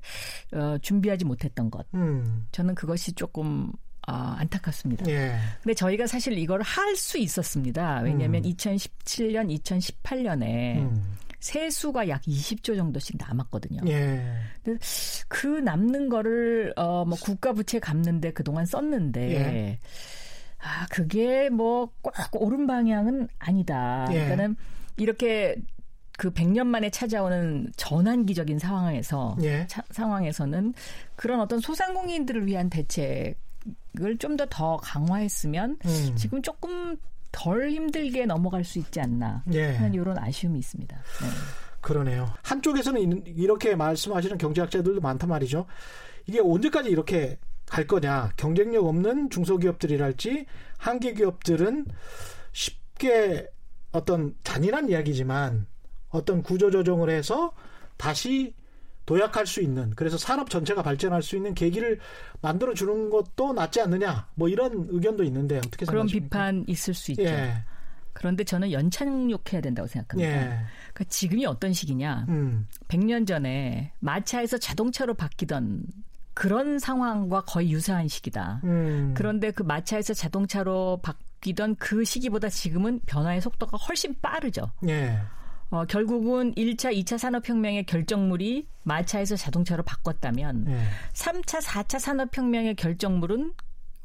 [0.55, 1.85] 어, 준비하지 못했던 것.
[1.95, 2.47] 음.
[2.53, 3.71] 저는 그것이 조금
[4.07, 5.05] 아, 안타깝습니다.
[5.11, 5.35] 예.
[5.63, 8.01] 근데 저희가 사실 이걸 할 수 있었습니다.
[8.03, 8.51] 왜냐하면 음.
[8.51, 11.03] 2017년, 2018년에 음.
[11.45, 13.83] 세수가 약 20조 정도씩 남았거든요.
[13.87, 14.25] 예.
[14.65, 14.79] 근데
[15.29, 19.79] 그 남는 거를 어 뭐 국가 부채 갚는데 그동안 썼는데 예.
[20.59, 24.07] 아 그게 뭐 꼭 옳은 방향은 아니다.
[24.11, 24.15] 예.
[24.15, 24.57] 그러니까는
[24.97, 25.55] 이렇게
[26.17, 29.67] 그 100년 만에 찾아오는 전환기적인 상황에서 예.
[29.67, 30.73] 차, 상황에서는
[31.17, 33.37] 그런 어떤 소상공인들을 위한 대책
[34.01, 36.17] 을 좀 더 더 강화했으면 음.
[36.17, 36.97] 지금 조금
[37.35, 39.75] 덜 힘들게 넘어갈 수 있지 않나 예.
[39.75, 40.97] 하는 이런 아쉬움이 있습니다.
[40.97, 41.27] 네.
[41.81, 42.33] 그러네요.
[42.43, 45.67] 한쪽에서는 이렇게 말씀하시는 경제학자들도 많단 말이죠.
[46.27, 48.31] 이게 언제까지 이렇게 갈 거냐.
[48.37, 50.47] 경쟁력 없는 중소기업들이랄지
[50.79, 51.87] 한계 기업들은
[52.53, 53.49] 쉽게
[53.93, 55.67] 어떤 잔인한 이야기지만
[56.09, 57.53] 어떤 구조조정을 해서
[57.97, 58.55] 다시
[59.07, 61.99] 도약할 수 있는 그래서 산업 전체가 발전할 수 있는 계기를
[62.41, 66.39] 만들어 주는 것도 낫지 않느냐 뭐 이런 의견도 있는데 어떻게 그런 생각하십니까?
[66.39, 67.25] 비판 있을 수 있죠.
[67.25, 67.55] 예.
[68.15, 70.31] 그런데 저는 연착륙해야 된다고 생각합니다.
[70.31, 70.47] 예.
[70.93, 72.27] 그러니까 지금이 어떤 시기냐?
[72.29, 72.67] 음.
[72.89, 75.83] 100년 전에 마차에서 자동차로 바뀌던
[76.33, 78.61] 그런 상황과 거의 유사한 시기다.
[78.65, 79.15] 음.
[79.17, 84.71] 그런데 그 마차에서 자동차로 바뀌던 그 시기보다 지금은 변화의 속도가 훨씬 빠르죠.
[84.89, 85.19] 예.
[85.71, 90.79] 어, 결국은 1차, 2차 산업혁명의 결정물이 마차에서 자동차로 바꿨다면 네.
[91.13, 93.53] 3차, 4차 산업혁명의 결정물은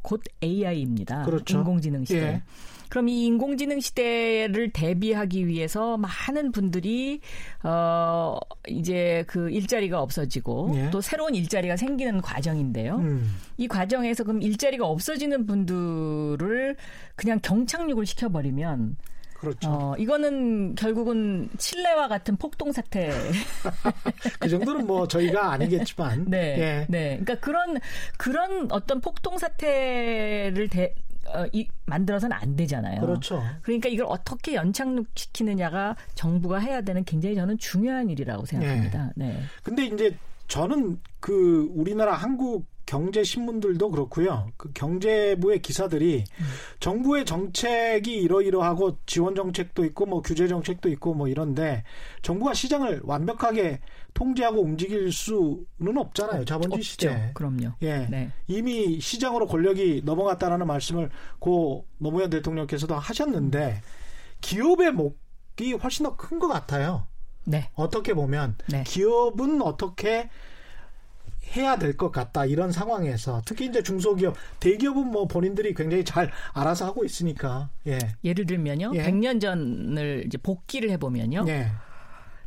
[0.01, 1.23] 곧 AI입니다.
[1.23, 1.57] 그렇죠.
[1.57, 2.21] 인공지능 시대.
[2.21, 2.43] 예.
[2.87, 7.21] 그럼 이 인공지능 시대를 대비하기 위해서 많은 분들이
[7.63, 10.89] 어 이제 그 일자리가 없어지고 예.
[10.89, 12.95] 또 새로운 일자리가 생기는 과정인데요.
[12.97, 13.29] 음.
[13.57, 16.75] 이 과정에서 그럼 일자리가 없어지는 분들을
[17.15, 18.97] 그냥 경착륙을 시켜버리면
[19.39, 19.69] 그렇죠.
[19.69, 23.09] 어, 이거는 결국은 칠레와 같은 폭동 사태.
[24.39, 26.25] 그 정도는 뭐 저희가 아니겠지만.
[26.27, 26.57] 네.
[26.59, 26.85] 예.
[26.89, 27.19] 네.
[27.19, 27.79] 그러니까 그런
[28.17, 30.93] 그런 어떤 폭동 사태를 대,
[31.27, 32.99] 어, 이, 만들어서는 안 되잖아요.
[32.99, 33.41] 그렇죠.
[33.61, 39.11] 그러니까 이걸 어떻게 연착륙시키느냐가 정부가 해야 되는 굉장히 저는 중요한 일이라고 생각합니다.
[39.15, 39.27] 네.
[39.27, 39.41] 네.
[39.63, 40.17] 근데 이제
[40.49, 44.49] 저는 그 우리나라 한국 경제 신문들도 그렇고요.
[44.57, 46.45] 그 경제부의 기사들이 음.
[46.79, 51.83] 정부의 정책이 이러이러하고 지원 정책도 있고 뭐 규제 정책도 있고 뭐 이런데
[52.23, 53.81] 정부가 시장을 완벽하게
[54.15, 56.45] 통제하고 움직일 수는 없잖아요.
[56.45, 56.83] 자본주의 없죠.
[56.83, 57.31] 시대.
[57.35, 57.73] 그럼요.
[57.83, 58.07] 예.
[58.09, 58.31] 네.
[58.47, 63.83] 이미 시장으로 권력이 넘어갔다라는 말씀을 고 노무현 대통령께서도 하셨는데
[64.41, 67.05] 기업의 목이 훨씬 더 큰 것 같아요.
[67.45, 67.69] 네.
[67.75, 68.83] 어떻게 보면 네.
[68.87, 70.31] 기업은 어떻게
[71.55, 76.85] 해야 될 것 같다 이런 상황에서 특히 이제 중소기업 대기업은 뭐 본인들이 굉장히 잘 알아서
[76.85, 77.97] 하고 있으니까 예.
[78.23, 79.03] 예를 들면요 예.
[79.03, 81.71] 100년 전을 이제 복기를 해보면요 예.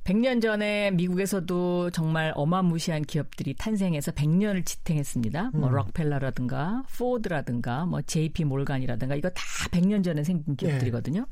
[0.05, 5.51] 100년 전에 미국에서도 정말 어마무시한 기업들이 탄생해서 100년을 지탱했습니다.
[5.53, 5.61] 뭐 음.
[5.61, 11.21] 뭐 록펠러라든가 포드라든가 뭐 JP 몰간이라든가 이거 다 100년 전에 생긴 기업들이거든요.
[11.21, 11.27] 네.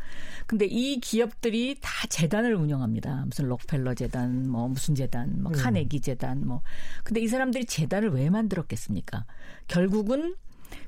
[0.46, 3.24] 근데 이 기업들이 다 재단을 운영합니다.
[3.26, 5.56] 무슨 록펠러 재단, 뭐 무슨 재단, 뭐 음.
[5.56, 6.62] 카네기 재단 뭐.
[7.02, 9.24] 근데 이 사람들이 재단을 왜 만들었겠습니까?
[9.66, 10.36] 결국은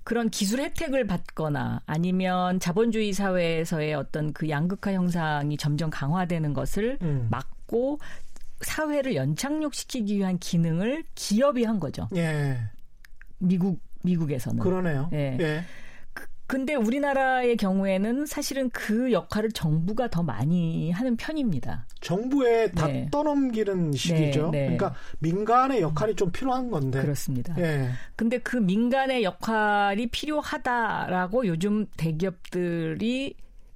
[0.04, 7.26] 그런 기술 혜택을 받거나 아니면 자본주의 사회에서의 어떤 그 양극화 형상이 점점 강화되는 것을 음.
[7.30, 7.98] 막 고
[8.60, 12.06] 사회를 연착륙시키기 위한 기능을 기업이 한 거죠.
[12.14, 12.58] 예.
[13.38, 15.08] 미국 미국에서는 그러네요.
[15.14, 15.38] 예.
[15.40, 15.64] 예.
[16.46, 21.86] 근데 우리나라의 경우에는 사실은 그 역할을 정부가 더 많이 하는 편입니다.
[22.02, 23.08] 정부에 다 네.
[23.10, 24.50] 떠넘기는 식이죠.
[24.50, 24.76] 네, 네.
[24.76, 27.00] 그러니까 민간의 역할이 좀 필요한 건데.
[27.00, 27.54] 그렇습니다.
[27.58, 27.88] 예.
[28.16, 33.34] 근데 그 민간의 역할이 필요하다라고 요즘 대기업들이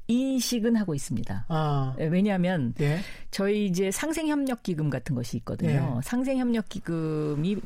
[0.08, 1.46] 인식은 하고 있습니다.
[1.48, 1.96] 아.
[1.98, 2.98] 예, 왜냐하면 예.
[3.30, 5.96] 저희 이제 상생협력기금 같은 것이 있거든요.
[5.98, 6.00] 예.
[6.02, 7.56] 상생협력기금이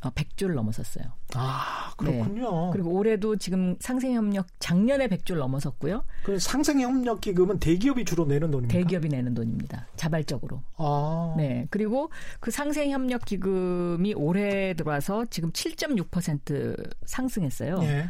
[0.00, 1.04] 100조를 어, 넘어섰어요.
[1.34, 2.66] 아, 그렇군요.
[2.66, 2.70] 네.
[2.72, 6.04] 그리고 올해도 지금 상생협력 작년에 100조를 넘어섰고요.
[6.22, 8.72] 그 상생협력 기금은 대기업이 주로 내는 돈입니까?
[8.78, 9.86] 대기업이 내는 돈입니다.
[9.96, 10.62] 자발적으로.
[10.76, 11.34] 아.
[11.36, 11.66] 네.
[11.70, 17.78] 그리고 그 상생협력 기금이 올해 들어와서 지금 7.6% 상승했어요.
[17.80, 18.06] 네.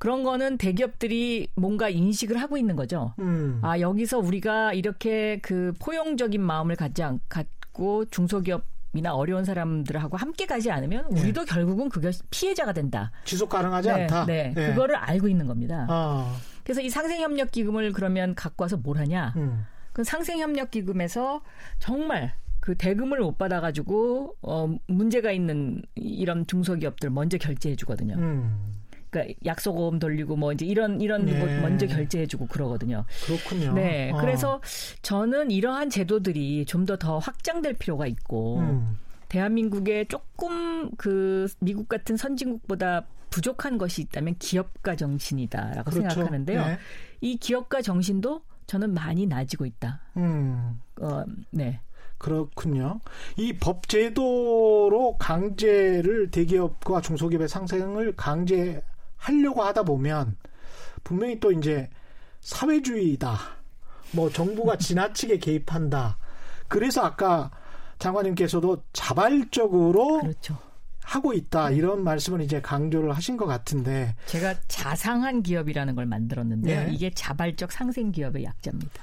[0.00, 3.12] 그런 거는 대기업들이 뭔가 인식을 하고 있는 거죠.
[3.18, 3.60] 음.
[3.60, 10.46] 아, 여기서 우리가 이렇게 그 포용적인 마음을 갖지 않, 갖고 중소기업 이나 어려운 사람들하고 함께
[10.46, 11.20] 가지 않으면 네.
[11.20, 11.52] 우리도 네.
[11.52, 13.12] 결국은 그게 피해자가 된다.
[13.24, 14.24] 지속 가능하지 네, 않다.
[14.24, 15.86] 네, 네, 그거를 알고 있는 겁니다.
[15.90, 16.34] 아.
[16.64, 19.34] 그래서 이 상생협력 기금을 그러면 갖고 와서 뭘 하냐?
[19.36, 19.66] 음.
[19.92, 21.42] 그 상생협력 기금에서
[21.78, 28.14] 정말 그 대금을 못 받아가지고 어 문제가 있는 이런 중소기업들 먼저 결제해 주거든요.
[28.14, 28.79] 음.
[29.10, 31.38] 그러니까 약속금 돌리고 뭐 이제 이런 이런 네.
[31.38, 33.04] 뭐 먼저 결제해주고 그러거든요.
[33.26, 33.72] 그렇군요.
[33.74, 34.16] 네, 어.
[34.18, 34.60] 그래서
[35.02, 38.98] 저는 이러한 제도들이 좀 더 더 확장될 필요가 있고 음.
[39.28, 46.10] 대한민국에 조금 그 미국 같은 선진국보다 부족한 것이 있다면 기업가 정신이다라고 그렇죠.
[46.10, 46.66] 생각하는데요.
[46.66, 46.78] 네.
[47.20, 50.00] 이 기업가 정신도 저는 많이 나아지고 있다.
[50.16, 50.80] 음.
[51.00, 51.80] 어, 네.
[52.18, 53.00] 그렇군요.
[53.36, 58.82] 이 법 제도로 강제를 대기업과 중소기업의 상생을 강제
[59.20, 60.36] 하려고 하다 보면
[61.04, 61.88] 분명히 또 이제
[62.40, 63.38] 사회주의다.
[64.12, 66.18] 뭐 정부가 지나치게 개입한다.
[66.68, 67.50] 그래서 아까
[67.98, 70.56] 장관님께서도 자발적으로 그렇죠.
[71.02, 76.92] 하고 있다 이런 말씀을 이제 강조를 하신 것 같은데 제가 자상한 기업이라는 걸 만들었는데 네.
[76.92, 79.02] 이게 자발적 상생 기업의 약자입니다.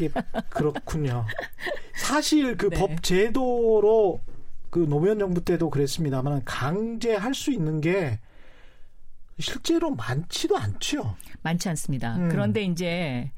[0.00, 0.10] 예,
[0.50, 1.24] 그렇군요.
[1.96, 2.96] 사실 그법 네.
[3.00, 4.20] 제도로
[4.70, 8.18] 그 노무현 정부 때도 그랬습니다만 강제할 수 있는 게
[9.38, 11.16] 실제로 많지도 않죠.
[11.42, 12.16] 많지 않습니다.
[12.16, 12.28] 음.
[12.28, 13.30] 그런데 이제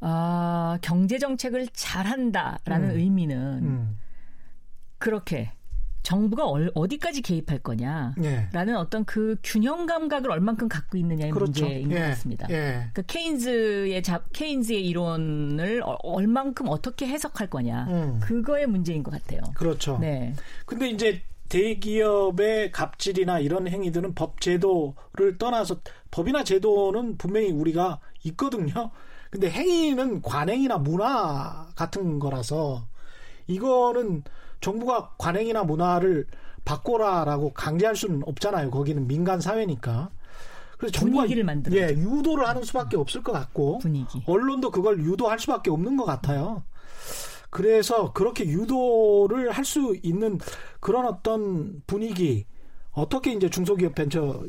[0.00, 2.96] 어, 경제 정책을 잘한다라는 음.
[2.98, 3.98] 의미는 음.
[4.98, 5.52] 그렇게
[6.02, 8.72] 정부가 어디까지 개입할 거냐라는 예.
[8.72, 11.64] 어떤 그 균형 감각을 얼만큼 갖고 있느냐의 그렇죠.
[11.64, 11.94] 문제인 예.
[11.94, 12.48] 것 같습니다.
[12.50, 12.88] 예.
[12.92, 18.20] 그러니까 케인즈의 자, 케인즈의 이론을 얼만큼 어떻게 해석할 거냐 음.
[18.20, 19.42] 그거의 문제인 것 같아요.
[19.54, 19.98] 그렇죠.
[20.00, 20.34] 네.
[20.66, 21.22] 근데 이제
[21.52, 25.76] 대기업의 갑질이나 이런 행위들은 법 제도를 떠나서
[26.10, 28.90] 법이나 제도는 분명히 우리가 있거든요.
[29.30, 32.86] 근데 행위는 관행이나 문화 같은 거라서
[33.46, 34.24] 이거는
[34.62, 36.26] 정부가 관행이나 문화를
[36.64, 38.70] 바꿔라라고 강제할 수는 없잖아요.
[38.70, 40.08] 거기는 민간 사회니까.
[40.78, 44.22] 그래서 정부가 분위기를 만들어 예, 유도를 하는 수밖에 없을 것 같고 분위기.
[44.26, 46.62] 언론도 그걸 유도할 수밖에 없는 것 같아요.
[47.52, 50.38] 그래서 그렇게 유도를 할 수 있는
[50.80, 52.46] 그런 어떤 분위기
[52.90, 54.42] 어떻게 이제 중소기업 벤처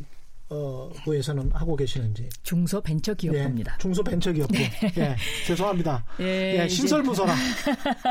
[0.50, 2.30] 어, 부에서는 하고 계시는지.
[2.44, 3.74] 중소 벤처 기업부입니다.
[3.74, 4.54] 예, 중소 벤처 기업부.
[4.54, 4.70] 네.
[4.98, 6.06] 예, 죄송합니다.
[6.20, 7.34] 예, 예 신설무서라.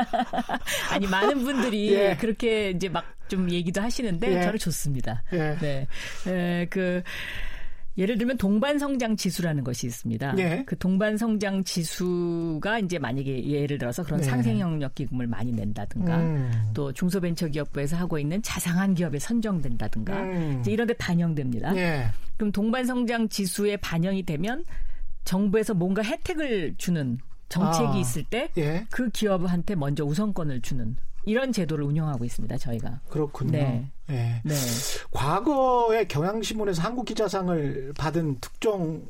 [0.91, 2.17] 아니 많은 분들이 예.
[2.19, 4.41] 그렇게 이제 막 좀 얘기도 하시는데 예.
[4.43, 5.23] 저는 좋습니다.
[5.33, 5.57] 예.
[5.59, 5.87] 네,
[6.27, 7.01] 에, 그
[7.97, 10.33] 예를 들면 동반 성장 지수라는 것이 있습니다.
[10.33, 10.63] 네.
[10.65, 14.25] 그 동반 성장 지수가 이제 만약에 예를 들어서 그런 네.
[14.25, 16.51] 상생 영역 기금을 많이 낸다든가 음.
[16.73, 20.57] 또 중소벤처기업부에서 하고 있는 자상한 기업에 선정된다든가 음.
[20.61, 21.73] 이제 이런 데 반영됩니다.
[21.73, 22.07] 네.
[22.37, 24.63] 그럼 동반 성장 지수에 반영이 되면
[25.23, 27.97] 정부에서 뭔가 혜택을 주는 정책이 아.
[27.97, 28.85] 있을 때그 예.
[29.13, 32.57] 기업한테 먼저 우선권을 주는 이런 제도를 운영하고 있습니다.
[32.57, 32.99] 저희가.
[33.09, 33.51] 그렇군요.
[33.51, 33.91] 네.
[34.07, 34.41] 네.
[34.43, 34.53] 네.
[35.11, 39.03] 과거에 경향신문에서 한국 기자상을 받은 특종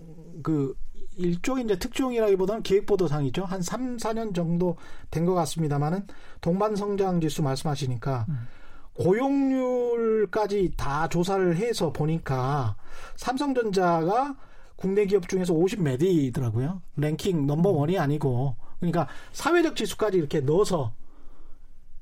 [0.43, 0.76] 그
[1.15, 3.45] 일종의 이제 특종이라기보다는 기획보도상이죠.
[3.45, 4.76] 한 3, 4년 정도
[5.12, 6.08] 된 것 같습니다만은
[6.41, 8.47] 동반성장 지수 말씀하시니까 음.
[8.95, 12.76] 고용률까지 다 조사를 해서 보니까
[13.15, 14.36] 삼성전자가
[14.76, 16.82] 국내 기업 중에서 50몇 위더라고요.
[16.97, 18.56] 랭킹 넘버 원이 아니고.
[18.80, 20.91] 그러니까 사회적 지수까지 이렇게 넣어서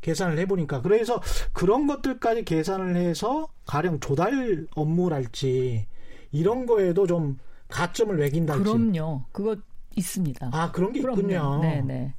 [0.02, 1.22] 계산을 해보니까 그래서
[1.54, 5.88] 그런 것들까지 계산을 해서 가령 조달 업무랄지
[6.32, 7.38] 이런 거에도 좀
[7.70, 9.24] 가점을 매긴다지 그럼요.
[9.32, 9.56] 그거
[9.96, 10.50] 있습니다.
[10.52, 11.20] 아 그런 게 그럼요.
[11.20, 11.62] 있군요.
[11.62, 12.14] 네네.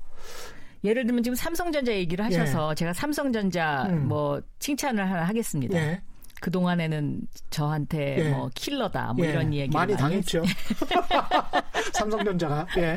[0.84, 2.74] 예를 들면 지금 삼성전자 얘기를 하셔서 예.
[2.74, 4.08] 제가 삼성전자 음.
[4.08, 5.78] 뭐 칭찬을 하나 하겠습니다.
[5.78, 6.02] 예.
[6.40, 8.30] 그 동안에는 저한테 예.
[8.30, 9.30] 뭐 킬러다 뭐 예.
[9.30, 10.42] 이런 얘기 많이 당했죠.
[11.94, 12.66] 삼성전자가.
[12.78, 12.96] 예.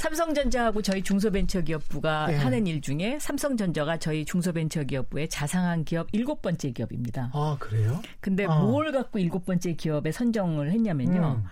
[0.00, 2.36] 삼성전자하고 저희 중소벤처기업부가 예.
[2.36, 7.30] 하는 일 중에 삼성전자가 저희 중소벤처기업부의 자상한 기업 일곱 번째 기업입니다.
[7.34, 8.00] 아 그래요?
[8.20, 8.60] 근데 아.
[8.60, 11.42] 뭘 갖고 일곱 번째 기업에 선정을 했냐면요.
[11.42, 11.44] 음.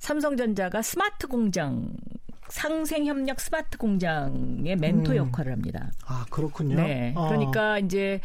[0.00, 1.92] 삼성전자가 스마트 공장
[2.48, 5.16] 상생 협력 스마트 공장의 멘토 음.
[5.16, 5.92] 역할을 합니다.
[6.04, 6.74] 아, 그렇군요.
[6.74, 7.14] 네.
[7.16, 7.28] 어.
[7.28, 8.20] 그러니까 이제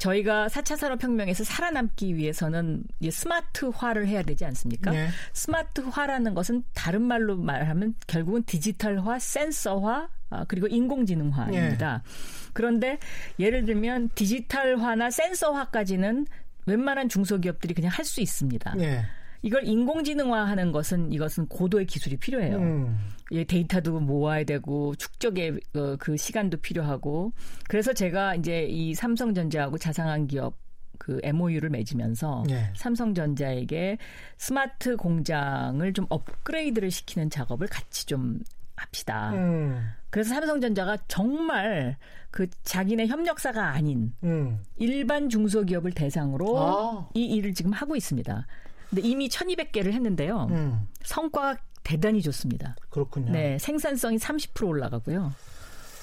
[0.00, 4.90] 저희가 4차 산업혁명에서 살아남기 위해서는 스마트화를 해야 되지 않습니까?
[4.90, 5.08] 네.
[5.34, 12.02] 스마트화라는 것은 다른 말로 말하면 결국은 디지털화, 센서화, 아, 그리고 인공지능화입니다.
[12.04, 12.10] 네.
[12.52, 12.98] 그런데
[13.38, 16.26] 예를 들면 디지털화나 센서화까지는
[16.66, 18.74] 웬만한 중소기업들이 그냥 할 수 있습니다.
[18.76, 19.04] 네.
[19.42, 22.56] 이걸 인공지능화하는 것은 이것은 고도의 기술이 필요해요.
[22.58, 22.98] 음.
[23.32, 27.32] 예, 데이터도 모아야 되고 축적의 어, 그 시간도 필요하고
[27.68, 30.56] 그래서 제가 이제 이 삼성전자하고 자상한 기업
[30.98, 32.70] 그 MOU를 맺으면서 네.
[32.76, 33.96] 삼성전자에게
[34.36, 38.40] 스마트 공장을 좀 업그레이드를 시키는 작업을 같이 좀
[38.76, 39.30] 합시다.
[39.32, 39.80] 음.
[40.10, 41.96] 그래서 삼성전자가 정말
[42.30, 44.58] 그 자기네 협력사가 아닌 음.
[44.76, 47.08] 일반 중소기업을 대상으로 아.
[47.14, 48.46] 이 일을 지금 하고 있습니다.
[48.90, 50.48] 근데 이미 1200개를 했는데요.
[50.50, 50.80] 음.
[51.04, 52.76] 성과가 대단히 좋습니다.
[52.90, 53.32] 그렇군요.
[53.32, 55.32] 네, 생산성이 30% 올라가고요.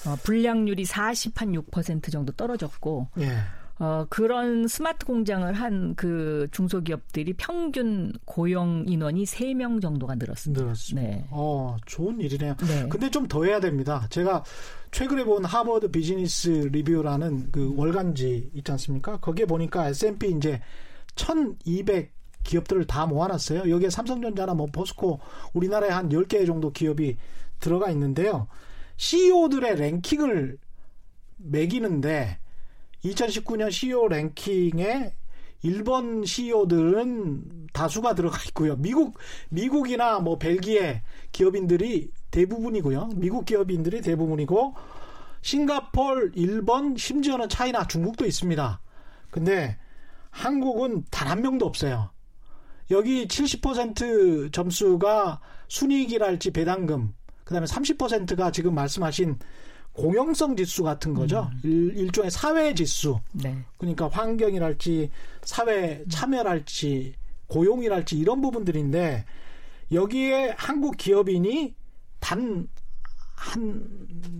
[0.06, 3.38] 어, 불량률이 40한 6% 정도 떨어졌고 예.
[3.80, 10.62] 어, 그런 스마트 공장을 한 그 중소기업들이 평균 고용 인원이 3명 정도가 늘었습니다.
[10.64, 11.08] 늘었습니다.
[11.08, 11.26] 네.
[11.30, 12.56] 어, 좋은 일이네요.
[12.56, 12.88] 네.
[12.88, 14.06] 근데 좀 더 해야 됩니다.
[14.10, 14.42] 제가
[14.90, 19.18] 최근에 본 하버드 비즈니스 리뷰라는 그 월간지 있지 않습니까?
[19.18, 20.60] 거기에 보니까 S&P 이제
[21.14, 23.70] 1200 기업들을 다 모아놨어요.
[23.70, 25.20] 여기에 삼성전자나 뭐 포스코
[25.52, 27.16] 우리나라에 한 10개 정도 기업이
[27.60, 28.48] 들어가 있는데요.
[28.96, 30.58] CEO들의 랭킹을
[31.36, 32.38] 매기는데
[33.04, 35.14] 2019년 CEO 랭킹에
[35.62, 38.76] 일본 CEO들은 다수가 들어가 있고요.
[38.76, 43.10] 미국 미국이나 뭐 벨기에 기업인들이 대부분이고요.
[43.16, 44.74] 미국 기업인들이 대부분이고
[45.42, 48.80] 싱가폴, 일본, 심지어는 차이나, 중국도 있습니다.
[49.30, 49.78] 근데
[50.30, 52.10] 한국은 단 한 명도 없어요.
[52.90, 57.12] 여기 70% 점수가 순이익이랄지 배당금,
[57.44, 59.38] 그 다음에 30%가 지금 말씀하신
[59.92, 61.50] 공영성 지수 같은 거죠.
[61.64, 61.92] 음.
[61.94, 63.18] 일, 종의 사회 지수.
[63.32, 63.58] 네.
[63.76, 65.10] 그러니까 환경이랄지
[65.42, 67.14] 사회 참여랄지
[67.48, 69.24] 고용이랄지 이런 부분들인데
[69.90, 71.74] 여기에 한국 기업인이
[72.20, 72.68] 단
[73.38, 73.86] 한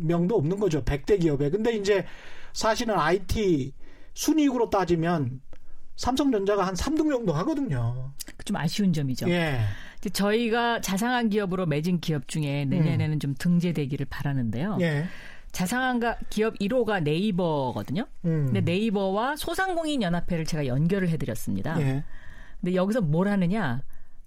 [0.00, 0.82] 명도 없는 거죠.
[0.84, 1.50] 100대 기업에.
[1.50, 2.04] 근데 이제
[2.52, 3.72] 사실은 IT
[4.14, 5.40] 순이익으로 따지면
[5.96, 8.12] 삼성전자가 한 3등 정도 하거든요.
[8.48, 9.28] 좀 아쉬운 점이죠.
[9.30, 9.60] 예.
[10.12, 13.18] 저희가 자상한 기업으로 맺은 기업 중에 내년에는 음.
[13.18, 14.78] 좀 등재되기를 바라는데요.
[14.80, 15.04] 예.
[15.52, 18.06] 자상한 기업 1호가 네이버거든요.
[18.24, 18.46] 음.
[18.46, 21.78] 근데 네이버와 소상공인 연합회를 제가 연결을 해드렸습니다.
[21.80, 22.04] 예.
[22.60, 23.82] 근데 여기서 뭘 하느냐?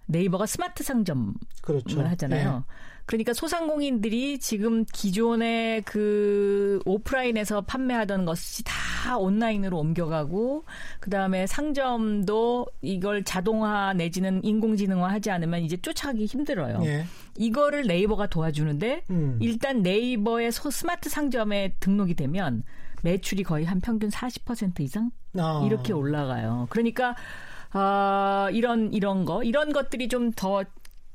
[0.06, 2.02] 네이버가 스마트 상점을 그렇죠.
[2.02, 2.64] 하잖아요.
[2.68, 2.74] 예.
[3.12, 10.64] 그러니까 소상공인들이 지금 기존의 그 오프라인에서 판매하던 것이 다 온라인으로 옮겨가고
[11.02, 16.80] 그다음에 상점도 이걸 자동화 내지는 인공지능화 하지 않으면 이제 쫓아가기 힘들어요.
[16.86, 17.06] 예.
[17.38, 19.38] 이거를 네이버가 도와주는데 음.
[19.42, 22.64] 일단 네이버의 소, 스마트 상점에 등록이 되면
[23.02, 25.64] 매출이 거의 한 평균 40% 이상 아.
[25.66, 26.68] 이렇게 올라가요.
[26.70, 27.18] 그러니까
[27.72, 30.64] 아, 이런 이런 거 이런 것들이 좀 더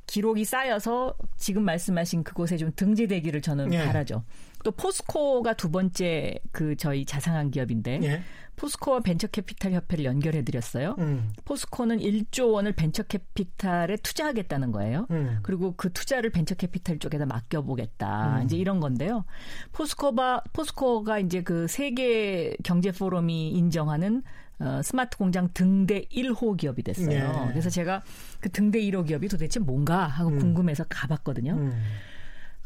[0.07, 3.85] 기록이 쌓여서 지금 말씀하신 그곳에 좀 등재되기를 저는 예.
[3.85, 4.23] 바라죠.
[4.67, 8.23] 또 포스코가 두 번째 그 저희 자상한 기업인데 예.
[8.57, 10.97] 포스코와 벤처캐피탈 협회를 연결해 드렸어요.
[10.99, 11.31] 음.
[11.45, 15.07] 포스코는 1조 원을 벤처캐피탈에 투자하겠다는 거예요.
[15.13, 15.39] 음.
[15.45, 18.39] 그리고 그 투자를 벤처캐피탈 쪽에다 맡겨 보겠다.
[18.39, 18.45] 음.
[18.45, 19.25] 이제 이런 건데요.
[19.71, 24.25] 포스코가 포스코가 이제 그 세계 경제 포럼이 인정하는
[24.59, 27.07] 어, 스마트 공장 등대 1호 기업이 됐어요.
[27.07, 27.49] 네.
[27.51, 28.03] 그래서 제가
[28.41, 30.39] 그 등대 1호 기업이 도대체 뭔가 하고 음.
[30.41, 31.71] 궁금해서 가봤거든요.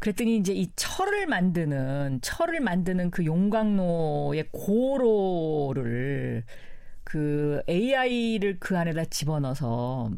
[0.01, 0.03] 음.
[0.03, 6.43] 그랬더니 이제 이 철을 만드는 철을 만드는 그 용광로의 고로를
[7.03, 10.11] 그 AI를 그 안에다 집어넣어서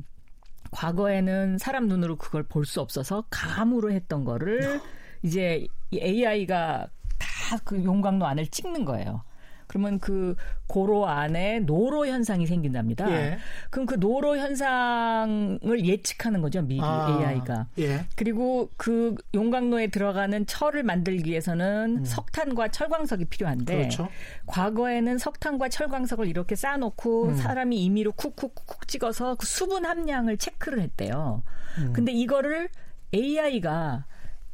[0.72, 4.82] 과거에는 사람 눈으로 그걸 볼 수 없어서 감으로 했던 거를
[5.24, 6.88] 이제 이 AI가
[7.20, 9.24] 다 그 용광로 안을 찍는 거예요.
[9.68, 10.36] 그러면 그
[10.68, 13.12] 고로 안에 노로 현상이 생긴답니다.
[13.12, 13.38] 예.
[13.70, 17.68] 그럼 그 노로 현상을 예측하는 거죠, 미리 아, AI가.
[17.80, 18.06] 예.
[18.16, 22.06] 그리고 그 용광로에 들어가는 철을 만들기 위해서는 음.
[22.06, 24.10] 석탄과 철광석이 필요한데 그렇죠.
[24.48, 27.36] 과거에는 석탄과 철광석을 이렇게 쌓아놓고 음.
[27.36, 31.44] 사람이 임의로 쿡쿡쿡 찍어서 그 수분 함량을 체크를 했대요.
[31.78, 31.94] 음.
[31.94, 32.70] 근데 이거를
[33.14, 34.06] AI가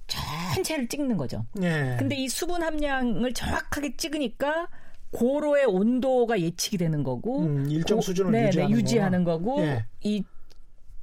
[0.07, 1.45] 전체를 찍는 거죠.
[1.61, 1.95] 예.
[1.97, 4.67] 근데 이 수분 함량을 정확하게 찍으니까
[5.11, 9.85] 고로의 온도가 예측이 되는 거고 음, 일정 고, 수준을 네, 유지하는, 네, 유지하는 거고 예.
[10.01, 10.23] 이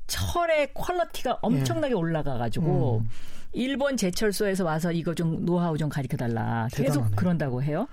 [0.07, 1.97] 철의 퀄러티가 엄청나게 예.
[1.97, 3.09] 올라가 가지고 음.
[3.53, 6.69] 일본 제철소에서 와서 이거 좀 노하우 좀 가르쳐 달라.
[6.73, 7.89] 계속 그런다고 해요.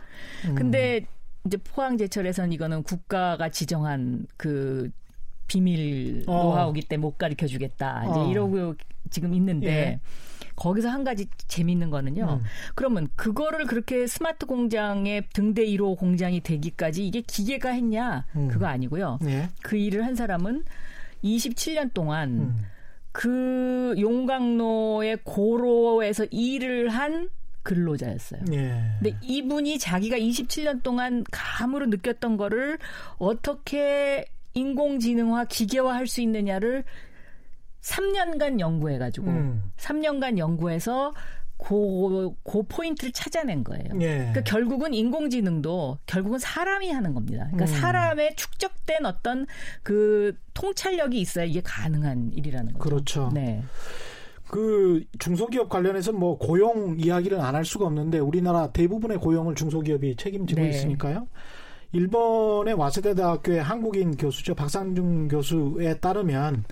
[0.45, 0.55] 음.
[0.55, 1.05] 근데
[1.45, 4.91] 이제 포항 제철에서는 이거는 국가가 지정한 그
[5.47, 6.43] 비밀 어.
[6.43, 8.05] 노하우기 때문에 못 가르쳐 주겠다.
[8.09, 8.29] 이제 어.
[8.29, 8.75] 이러고
[9.13, 9.99] 지금 있는데 예.
[10.55, 12.39] 거기서 한 가지 재미있는 거는요.
[12.41, 12.45] 음.
[12.75, 18.25] 그러면 그거를 그렇게 스마트 공장의 등대 1호 공장이 되기까지 이게 기계가 했냐?
[18.35, 18.49] 음.
[18.49, 19.19] 그거 아니고요.
[19.25, 19.49] 예.
[19.63, 20.63] 그 일을 한 사람은
[21.23, 22.65] 27년 동안 음.
[23.11, 27.29] 그 용광로의 고로에서 일을 한
[27.63, 28.41] 근로자였어요.
[28.51, 28.81] 예.
[28.99, 32.77] 근데 이분이 자기가 27년 동안 감으로 느꼈던 거를
[33.17, 36.83] 어떻게 인공지능화 기계화 할 수 있느냐를
[37.83, 39.63] 3년간 연구해가지고 음.
[39.77, 41.13] 3년간 연구해서
[41.57, 43.85] 고, 고 포인트를 찾아낸 거예요.
[44.01, 44.17] 예.
[44.17, 47.47] 그러니까 결국은 인공지능도 결국은 사람이 하는 겁니다.
[47.51, 47.79] 그러니까 음.
[47.81, 49.45] 사람의 축적된 어떤
[49.81, 52.79] 그 통찰력이 있어야 이게 가능한 일이라는 거죠.
[52.79, 53.31] 그렇죠.
[53.33, 53.63] 네.
[54.47, 60.61] 그 중소기업 관련해서 뭐 고용 이야기를 안 할 수가 없는데 우리나라 대부분의 고용을 중소기업이 책임지고
[60.61, 60.69] 네.
[60.69, 61.27] 있으니까요.
[61.91, 66.65] 일본의 와세대 대학교의 한국인 교수죠 박상중 교수에 따르면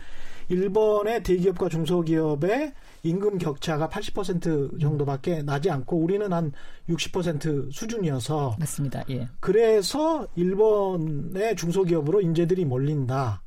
[0.51, 2.73] 일본의 대기업과 중소기업의
[3.03, 6.51] 임금 격차가 80% 정도밖에 나지 않고 우리는 한
[6.89, 9.03] 60% 수준이어서 맞습니다.
[9.09, 9.29] 예.
[9.39, 13.41] 그래서 일본의 중소기업으로 인재들이 몰린다.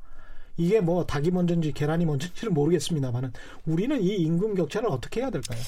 [0.57, 3.33] 이게 뭐 닭이 먼저인지 계란이 먼저인지는 모르겠습니다만은
[3.65, 5.59] 우리는 이 임금 격차를 어떻게 해야 될까요?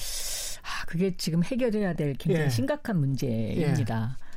[0.62, 2.50] 아, 그게 지금 해결해야 될 굉장히 예.
[2.50, 4.16] 심각한 문제입니다.
[4.20, 4.28] 예.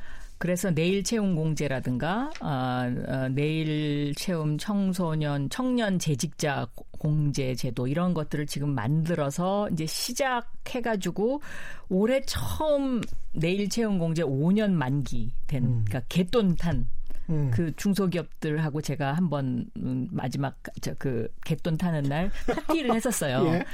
[0.42, 6.66] 그래서 내일 채용 공제라든가 아, 아, 내일 채움 청소년 청년 재직자
[7.02, 11.42] 공제 제도 이런 것들을 지금 만들어서 이제 시작해 가지고
[11.88, 13.00] 올해 처음
[13.32, 15.84] 내일 채용 공제 5년 만기 된 음.
[15.84, 16.86] 그러니까 개돈 탄
[17.28, 17.50] 음.
[17.52, 23.46] 그 중소기업들하고 제가 한번 음, 마지막 저그 개돈 타는 날 파티를 했었어요.
[23.48, 23.64] 예.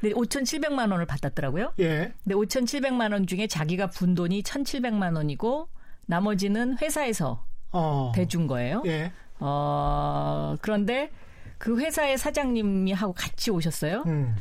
[0.00, 1.72] 근데 5,700만 원을 받았더라고요.
[1.80, 2.12] 예.
[2.22, 5.68] 근데 5,700만 원 중에 자기가 분 돈이 1,700만 원이고
[6.06, 8.12] 나머지는 회사에서 어.
[8.14, 8.84] 대준 거예요.
[8.86, 9.10] 예.
[9.40, 11.10] 어, 그런데
[11.58, 14.04] 그 회사의 사장님이 하고 같이 오셨어요.
[14.06, 14.34] 음.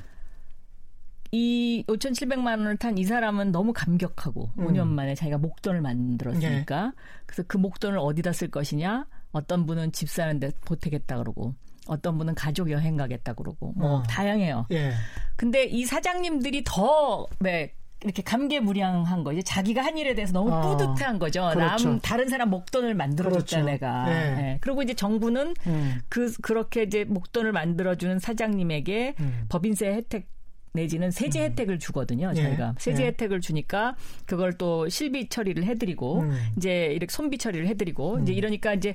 [1.32, 4.68] 이 5,700만 원을 탄 이 사람은 너무 감격하고 음.
[4.68, 6.92] 5년 만에 자기가 목돈을 만들었으니까 예.
[7.26, 11.54] 그래서 그 목돈을 어디다 쓸 것이냐 어떤 분은 집 사는데 보태겠다 그러고
[11.88, 14.04] 어떤 분은 가족 여행 가겠다 그러고 뭐 어.
[14.04, 14.68] 다양해요.
[14.72, 14.94] 예.
[15.36, 17.74] 근데 이 사장님들이 더 네,
[18.06, 19.42] 이렇게 감개무량한 거죠.
[19.42, 21.50] 자기가 한 일에 대해서 너무 어, 뿌듯한 거죠.
[21.54, 21.90] 그렇죠.
[21.90, 23.66] 남 다른 사람 목돈을 만들어줬다 그렇죠.
[23.66, 24.06] 내가.
[24.06, 24.36] 네.
[24.36, 24.58] 네.
[24.62, 26.02] 그리고 이제 정부는 음.
[26.08, 29.46] 그 그렇게 이제 목돈을 만들어주는 사장님에게 음.
[29.50, 30.30] 법인세 혜택
[30.74, 31.46] 내지는 세제 음.
[31.46, 32.32] 혜택을 주거든요.
[32.36, 32.42] 예.
[32.44, 33.08] 저희가 세제 예.
[33.08, 33.96] 혜택을 주니까
[34.26, 36.38] 그걸 또 실비 처리를 해드리고 음.
[36.58, 38.38] 이제 이렇게 손비 처리를 해드리고 이제 음.
[38.38, 38.94] 이러니까 이제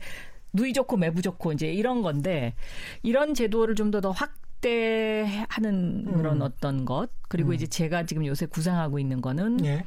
[0.52, 2.54] 누이 좋고 매부 좋고 이제 이런 건데
[3.02, 6.42] 이런 제도를 좀 더 더 확 확대하는 그런 음.
[6.42, 7.54] 어떤 것 그리고 음.
[7.54, 9.84] 이제 제가 지금 요새 구상하고 있는 거는 예.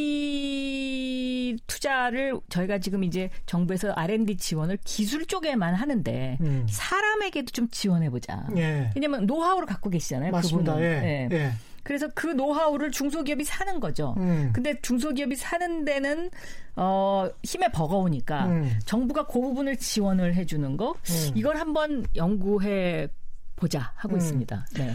[1.67, 6.67] 투자를 저희가 지금 이제 정부에서 R&D 지원을 기술 쪽에만 하는데 음.
[6.69, 8.47] 사람에게도 좀 지원해 보자.
[8.57, 8.91] 예.
[8.95, 10.33] 왜냐면 노하우를 갖고 계시잖아요.
[10.33, 10.75] 맞습니다.
[10.75, 11.03] 그분은.
[11.03, 11.29] 예.
[11.33, 11.53] 예.
[11.83, 11.85] 예.
[11.85, 14.15] 그래서 그 노하우를 중소기업이 사는 거죠.
[14.19, 14.51] 음.
[14.55, 16.31] 근데 중소기업이 사는 데는
[16.77, 18.79] 어 힘에 버거우니까 음.
[18.85, 21.33] 정부가 그 부분을 지원을 해주는 거 음.
[21.35, 23.09] 이걸 한번 연구해
[23.57, 24.19] 보자 하고 음.
[24.19, 24.67] 있습니다.
[24.77, 24.93] 네.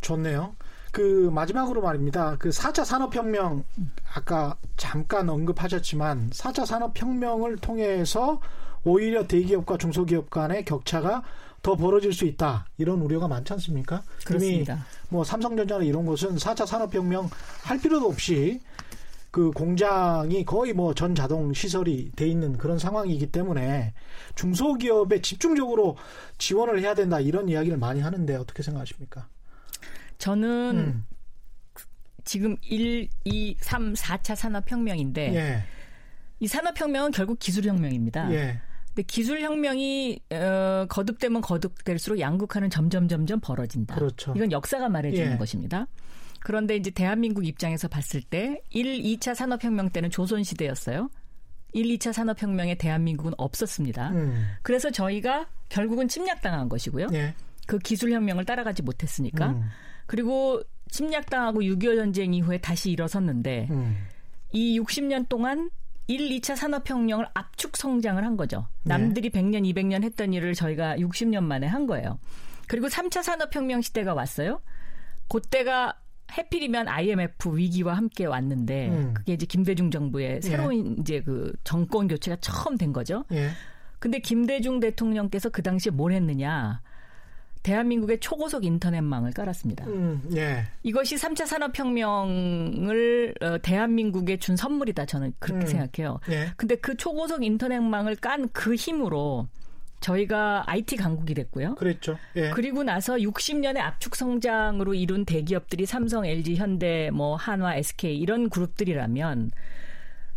[0.00, 0.54] 좋네요.
[0.90, 2.36] 그 마지막으로 말입니다.
[2.38, 3.64] 그 4차 산업혁명
[4.14, 8.40] 아까 잠깐 언급하셨지만 4차 산업혁명을 통해서
[8.84, 11.22] 오히려 대기업과 중소기업 간의 격차가
[11.62, 12.66] 더 벌어질 수 있다.
[12.78, 14.02] 이런 우려가 많지 않습니까?
[14.24, 14.74] 그렇습니다.
[14.74, 17.28] 이미 뭐 삼성전자나 이런 곳은 4차 산업혁명
[17.62, 18.60] 할 필요도 없이
[19.30, 23.92] 그 공장이 거의 뭐 전 자동 시설이 돼 있는 그런 상황이기 때문에
[24.36, 25.96] 중소기업에 집중적으로
[26.38, 29.28] 지원을 해야 된다 이런 이야기를 많이 하는데 어떻게 생각하십니까?
[30.18, 31.06] 저는 음.
[32.24, 35.64] 지금 1, 2, 3, 4차 산업혁명인데 예.
[36.40, 38.32] 이 산업혁명은 결국 기술혁명입니다.
[38.32, 38.60] 예.
[38.98, 43.94] 근데 기술 혁명이 어, 거듭되면 거듭될수록 양극화는 점점 점점 벌어진다.
[43.94, 44.32] 그렇죠.
[44.34, 45.36] 이건 역사가 말해주는 예.
[45.36, 45.86] 것입니다.
[46.40, 51.10] 그런데 이제 대한민국 입장에서 봤을 때 1, 2차 산업혁명 때는 조선시대였어요.
[51.74, 54.10] 1, 2차 산업혁명에 대한민국은 없었습니다.
[54.10, 54.46] 음.
[54.62, 57.06] 그래서 저희가 결국은 침략당한 것이고요.
[57.12, 57.34] 예.
[57.68, 59.50] 그 기술혁명을 따라가지 못했으니까.
[59.50, 59.62] 음.
[60.06, 63.96] 그리고 침략당하고 6.25 전쟁 이후에 다시 일어섰는데 음.
[64.50, 65.70] 이 60년 동안
[66.08, 68.66] 1, 2차 산업혁명을 압축 성장을 한 거죠.
[68.82, 68.96] 네.
[68.96, 69.40] 남들이 네.
[69.40, 72.18] 100년, 200년 했던 일을 저희가 60년 만에 한 거예요.
[72.66, 74.60] 그리고 3차 산업혁명 시대가 왔어요.
[75.28, 75.98] 그때가
[76.32, 79.14] 해필이면 IMF 위기와 함께 왔는데 음.
[79.14, 80.40] 그게 이제 김대중 정부의 예.
[80.40, 81.00] 새로운 예.
[81.00, 83.24] 이제 그 정권 교체가 처음 된 거죠.
[83.32, 83.50] 예.
[83.98, 86.80] 근데 김대중 대통령께서 그 당시에 뭘 했느냐?
[87.62, 89.86] 대한민국의 초고속 인터넷망을 깔았습니다.
[89.86, 90.64] 음, 예.
[90.82, 96.20] 이것이 3차 산업혁명을 어, 대한민국에 준 선물이다 저는 그렇게 음, 생각해요.
[96.30, 96.52] 예.
[96.56, 99.48] 근데 그 초고속 인터넷망을 깐 그 힘으로
[100.00, 101.74] 저희가 IT 강국이 됐고요.
[101.74, 102.16] 그랬죠.
[102.36, 102.50] 예.
[102.50, 109.50] 그리고 나서 60년의 압축 성장으로 이룬 대기업들이 삼성, LG, 현대, 뭐 한화, SK 이런 그룹들이라면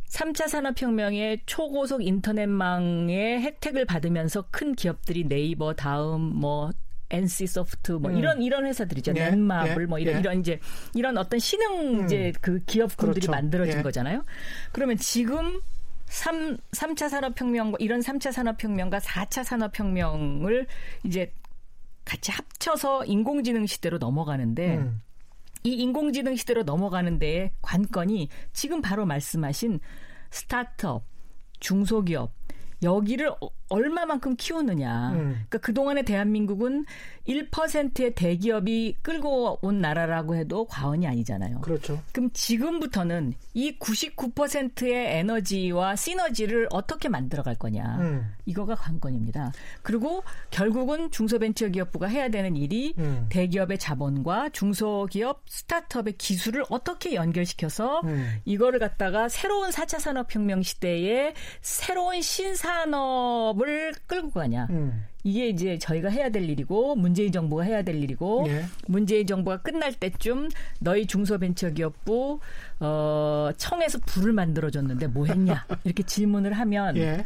[0.10, 6.72] 3차 산업혁명의 초고속 인터넷망의 혜택을 받으면서 큰 기업들이 네이버, 다음, 뭐
[7.12, 8.18] NC 소프트 뭐 음.
[8.18, 9.14] 이런 이런 회사들이죠.
[9.16, 10.20] 예, 넷마블 예, 뭐 이런 예.
[10.20, 10.60] 이런 이제
[10.96, 12.06] 이런 어떤 신흥 음.
[12.06, 13.32] 이제 그 기업군들이 그렇죠.
[13.32, 13.82] 만들어진 예.
[13.82, 14.24] 거잖아요.
[14.72, 15.62] 그러면 지금
[16.06, 20.68] 3, 3차 산업혁명, 이런 3차 산업혁명과 4차 산업혁명을
[21.06, 21.32] 이제
[22.04, 25.02] 같이 합쳐서 인공지능 시대로 넘어가는데, 음.
[25.64, 29.80] 이 인공지능 시대로 넘어가는 데에 관건이 지금 바로 말씀하신
[30.32, 31.06] 스타트업,
[31.62, 32.34] 중소기업,
[32.84, 35.12] 여기를 어, 얼마만큼 키우느냐.
[35.12, 35.18] 음.
[35.32, 36.86] 그러니까 그동안의 대한민국은
[37.28, 41.62] 1%의 대기업이 끌고 온 나라라고 해도 과언이 아니잖아요.
[41.62, 42.02] 그렇죠.
[42.12, 47.98] 그럼 지금부터는 이 99%의 에너지와 시너지를 어떻게 만들어 갈 거냐.
[48.00, 48.34] 음.
[48.46, 49.54] 이거가 관건입니다.
[49.82, 53.28] 그리고 결국은 중소벤처기업부가 해야 되는 일이 음.
[53.30, 58.40] 대기업의 자본과 중소기업 스타트업의 기술을 어떻게 연결시켜서 음.
[58.46, 64.68] 이거를 갖다가 새로운 4차 산업혁명 시대에 새로운 신산업 을 끌고 가냐.
[64.70, 65.06] 음.
[65.24, 68.66] 이게 이제 저희가 해야 될 일이고 문재인 정부가 해야 될 일이고 예.
[68.88, 70.50] 문재인 정부가 끝날 때쯤
[70.80, 72.40] 너희 중소벤처기업부
[72.80, 77.26] 어 청에서 불을 만들어 줬는데 뭐 했냐 이렇게 질문을 하면 예.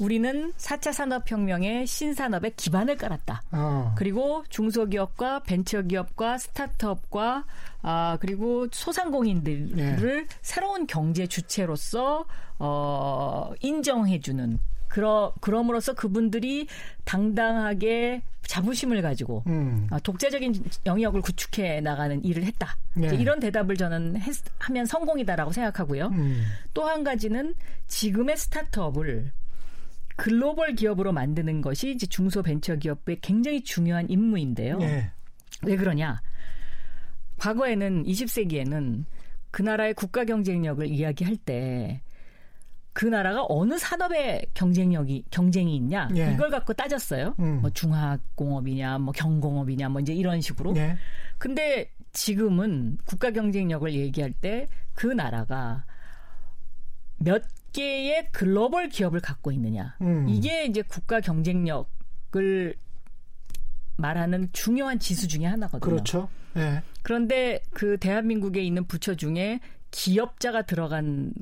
[0.00, 3.42] 우리는 4차 산업혁명의 신산업의 기반을 깔았다.
[3.50, 3.94] 어.
[3.96, 7.44] 그리고 중소기업과 벤처기업과 스타트업과
[7.82, 10.26] 아 그리고 소상공인들을 예.
[10.40, 12.26] 새로운 경제 주체로서
[12.60, 16.66] 어 인정해주는 그러 그럼으로써 그분들이
[17.04, 19.86] 당당하게 자부심을 가지고 음.
[19.90, 22.76] 아, 독자적인 영역을 구축해 나가는 일을 했다.
[22.94, 23.14] 네.
[23.14, 26.06] 이런 대답을 저는 했, 하면 성공이다라고 생각하고요.
[26.06, 26.42] 음.
[26.72, 27.54] 또한 가지는
[27.86, 29.32] 지금의 스타트업을
[30.16, 34.78] 글로벌 기업으로 만드는 것이 이제 중소벤처기업의 굉장히 중요한 임무인데요.
[34.78, 35.10] 네.
[35.64, 36.20] 왜 그러냐?
[37.38, 39.04] 과거에는 20세기에는
[39.50, 42.00] 그 나라의 국가 경쟁력을 이야기할 때
[42.98, 46.32] 그 나라가 어느 산업의 경쟁력이 경쟁이 있냐 예.
[46.32, 47.36] 이걸 갖고 따졌어요.
[47.38, 47.60] 음.
[47.60, 50.76] 뭐 중화공업이냐, 뭐 경공업이냐, 뭐 이제 이런 식으로.
[50.76, 50.96] 예.
[51.38, 54.66] 근데 지금은 국가 경쟁력을 얘기할 때
[54.98, 55.84] 그 나라가
[57.18, 59.96] 몇 개의 글로벌 기업을 갖고 있느냐.
[60.00, 60.28] 음.
[60.28, 62.74] 이게 이제 국가 경쟁력을
[63.96, 65.88] 말하는 중요한 지수 중의 하나거든요.
[65.88, 66.28] 그렇죠.
[66.56, 66.82] 예.
[67.02, 69.60] 그런데 그 대한민국에 있는 부처 중에
[69.92, 71.32] 기업자가 들어간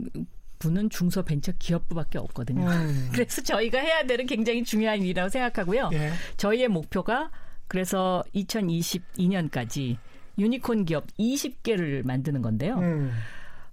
[0.58, 2.66] 부는 중소벤처기업부밖에 없거든요.
[2.68, 3.08] 음.
[3.14, 5.90] 그래서 저희가 해야 되는 굉장히 중요한 일이라고 생각하고요.
[5.92, 6.12] 예.
[6.36, 7.30] 저희의 목표가
[7.68, 9.96] 그래서 2022년까지
[10.38, 12.76] 유니콘 기업 20개를 만드는 건데요.
[12.78, 13.12] 음.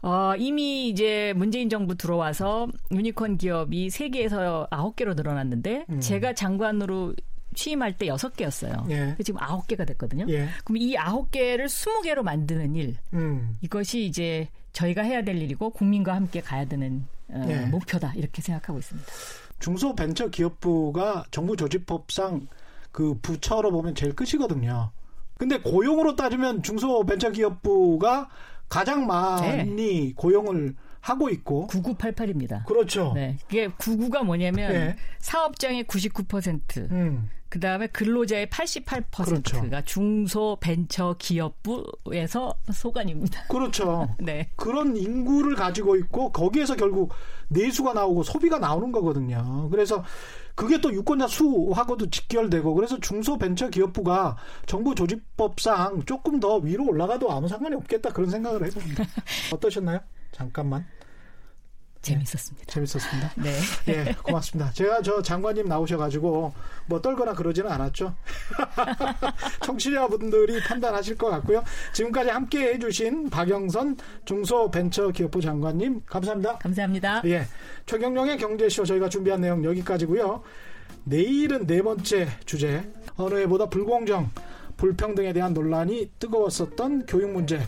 [0.02, 6.00] 어, 이미 이제 문재인 정부 들어와서 유니콘 기업이 3개에서 9개로 늘어났는데 음.
[6.02, 7.16] 제가 장관으로
[7.54, 8.90] 취임할 때 6개였어요.
[8.90, 9.16] 예.
[9.24, 10.26] 지금 9개가 됐거든요.
[10.30, 10.48] 예.
[10.64, 12.98] 그럼 이 9개를 20개로 만드는 일.
[13.14, 13.58] 음.
[13.62, 17.66] 이것이 이제 저희가 해야 될 일이고 국민과 함께 가야 되는 어, 예.
[17.68, 18.14] 목표다.
[18.16, 19.12] 이렇게 생각하고 있습니다.
[19.60, 22.48] 중소벤처기업부가 정부 조직법상
[22.92, 24.92] 그 부처로 보면 제일 끝이거든요.
[25.38, 28.30] 근데 고용으로 따지면 중소벤처기업부가
[28.70, 30.14] 가장 많이 네.
[30.16, 32.66] 고용을 하고 있고 9988입니다.
[32.66, 33.12] 그렇죠.
[33.14, 33.38] 네.
[33.48, 34.96] 그게 99가 뭐냐면 네.
[35.20, 37.30] 사업장의 99%, 음.
[37.54, 39.62] 그 다음에 근로자의 88%가 그렇죠.
[39.86, 43.44] 중소 벤처 기업부에서 소관입니다.
[43.48, 44.10] 그렇죠.
[44.18, 44.50] 네.
[44.56, 47.14] 그런 인구를 가지고 있고 거기에서 결국
[47.50, 49.70] 내수가 나오고 소비가 나오는 거거든요.
[49.70, 50.04] 그래서
[50.56, 54.36] 그게 또 유권자 수하고도 직결되고 그래서 중소벤처기업부가
[54.66, 59.04] 정부 조직법상 조금 더 위로 올라가도 아무 상관이 없겠다 그런 생각을 해봅니다.
[59.54, 60.00] 어떠셨나요?
[60.32, 60.88] 잠깐만.
[62.04, 62.66] 재밌었습니다.
[62.66, 63.32] 네, 재밌었습니다.
[63.42, 63.60] 네.
[63.88, 64.72] 예, 고맙습니다.
[64.74, 66.54] 제가 저 장관님 나오셔가지고
[66.86, 68.14] 뭐 떨거나 그러지는 않았죠.
[69.64, 71.64] 청취자분들이 판단하실 것 같고요.
[71.94, 76.58] 지금까지 함께 해주신 박영선 중소벤처기업부 장관님 감사합니다.
[76.60, 77.22] 감사합니다.
[77.26, 77.48] 예,
[77.86, 80.44] 최경영의 경제쇼 저희가 준비한 내용 여기까지고요.
[81.06, 82.84] 내일은 네 번째 주제
[83.16, 84.30] 어느 해보다 불공정,
[84.78, 87.66] 불평등에 대한 논란이 뜨거웠었던 교육 문제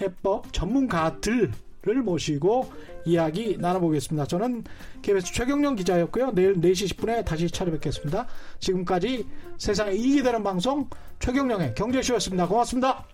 [0.00, 1.52] 해법 전문가들
[1.86, 2.72] 을 모시고
[3.04, 4.26] 이야기 나눠보겠습니다.
[4.26, 4.64] 저는
[5.02, 6.32] KBS 최경령 기자였고요.
[6.34, 8.26] 내일 4시 10분에 다시 찾아뵙겠습니다.
[8.58, 9.26] 지금까지
[9.58, 12.48] 세상에 이익이 되는 방송 최경령의 경제쇼였습니다.
[12.48, 13.06] 고맙습니다.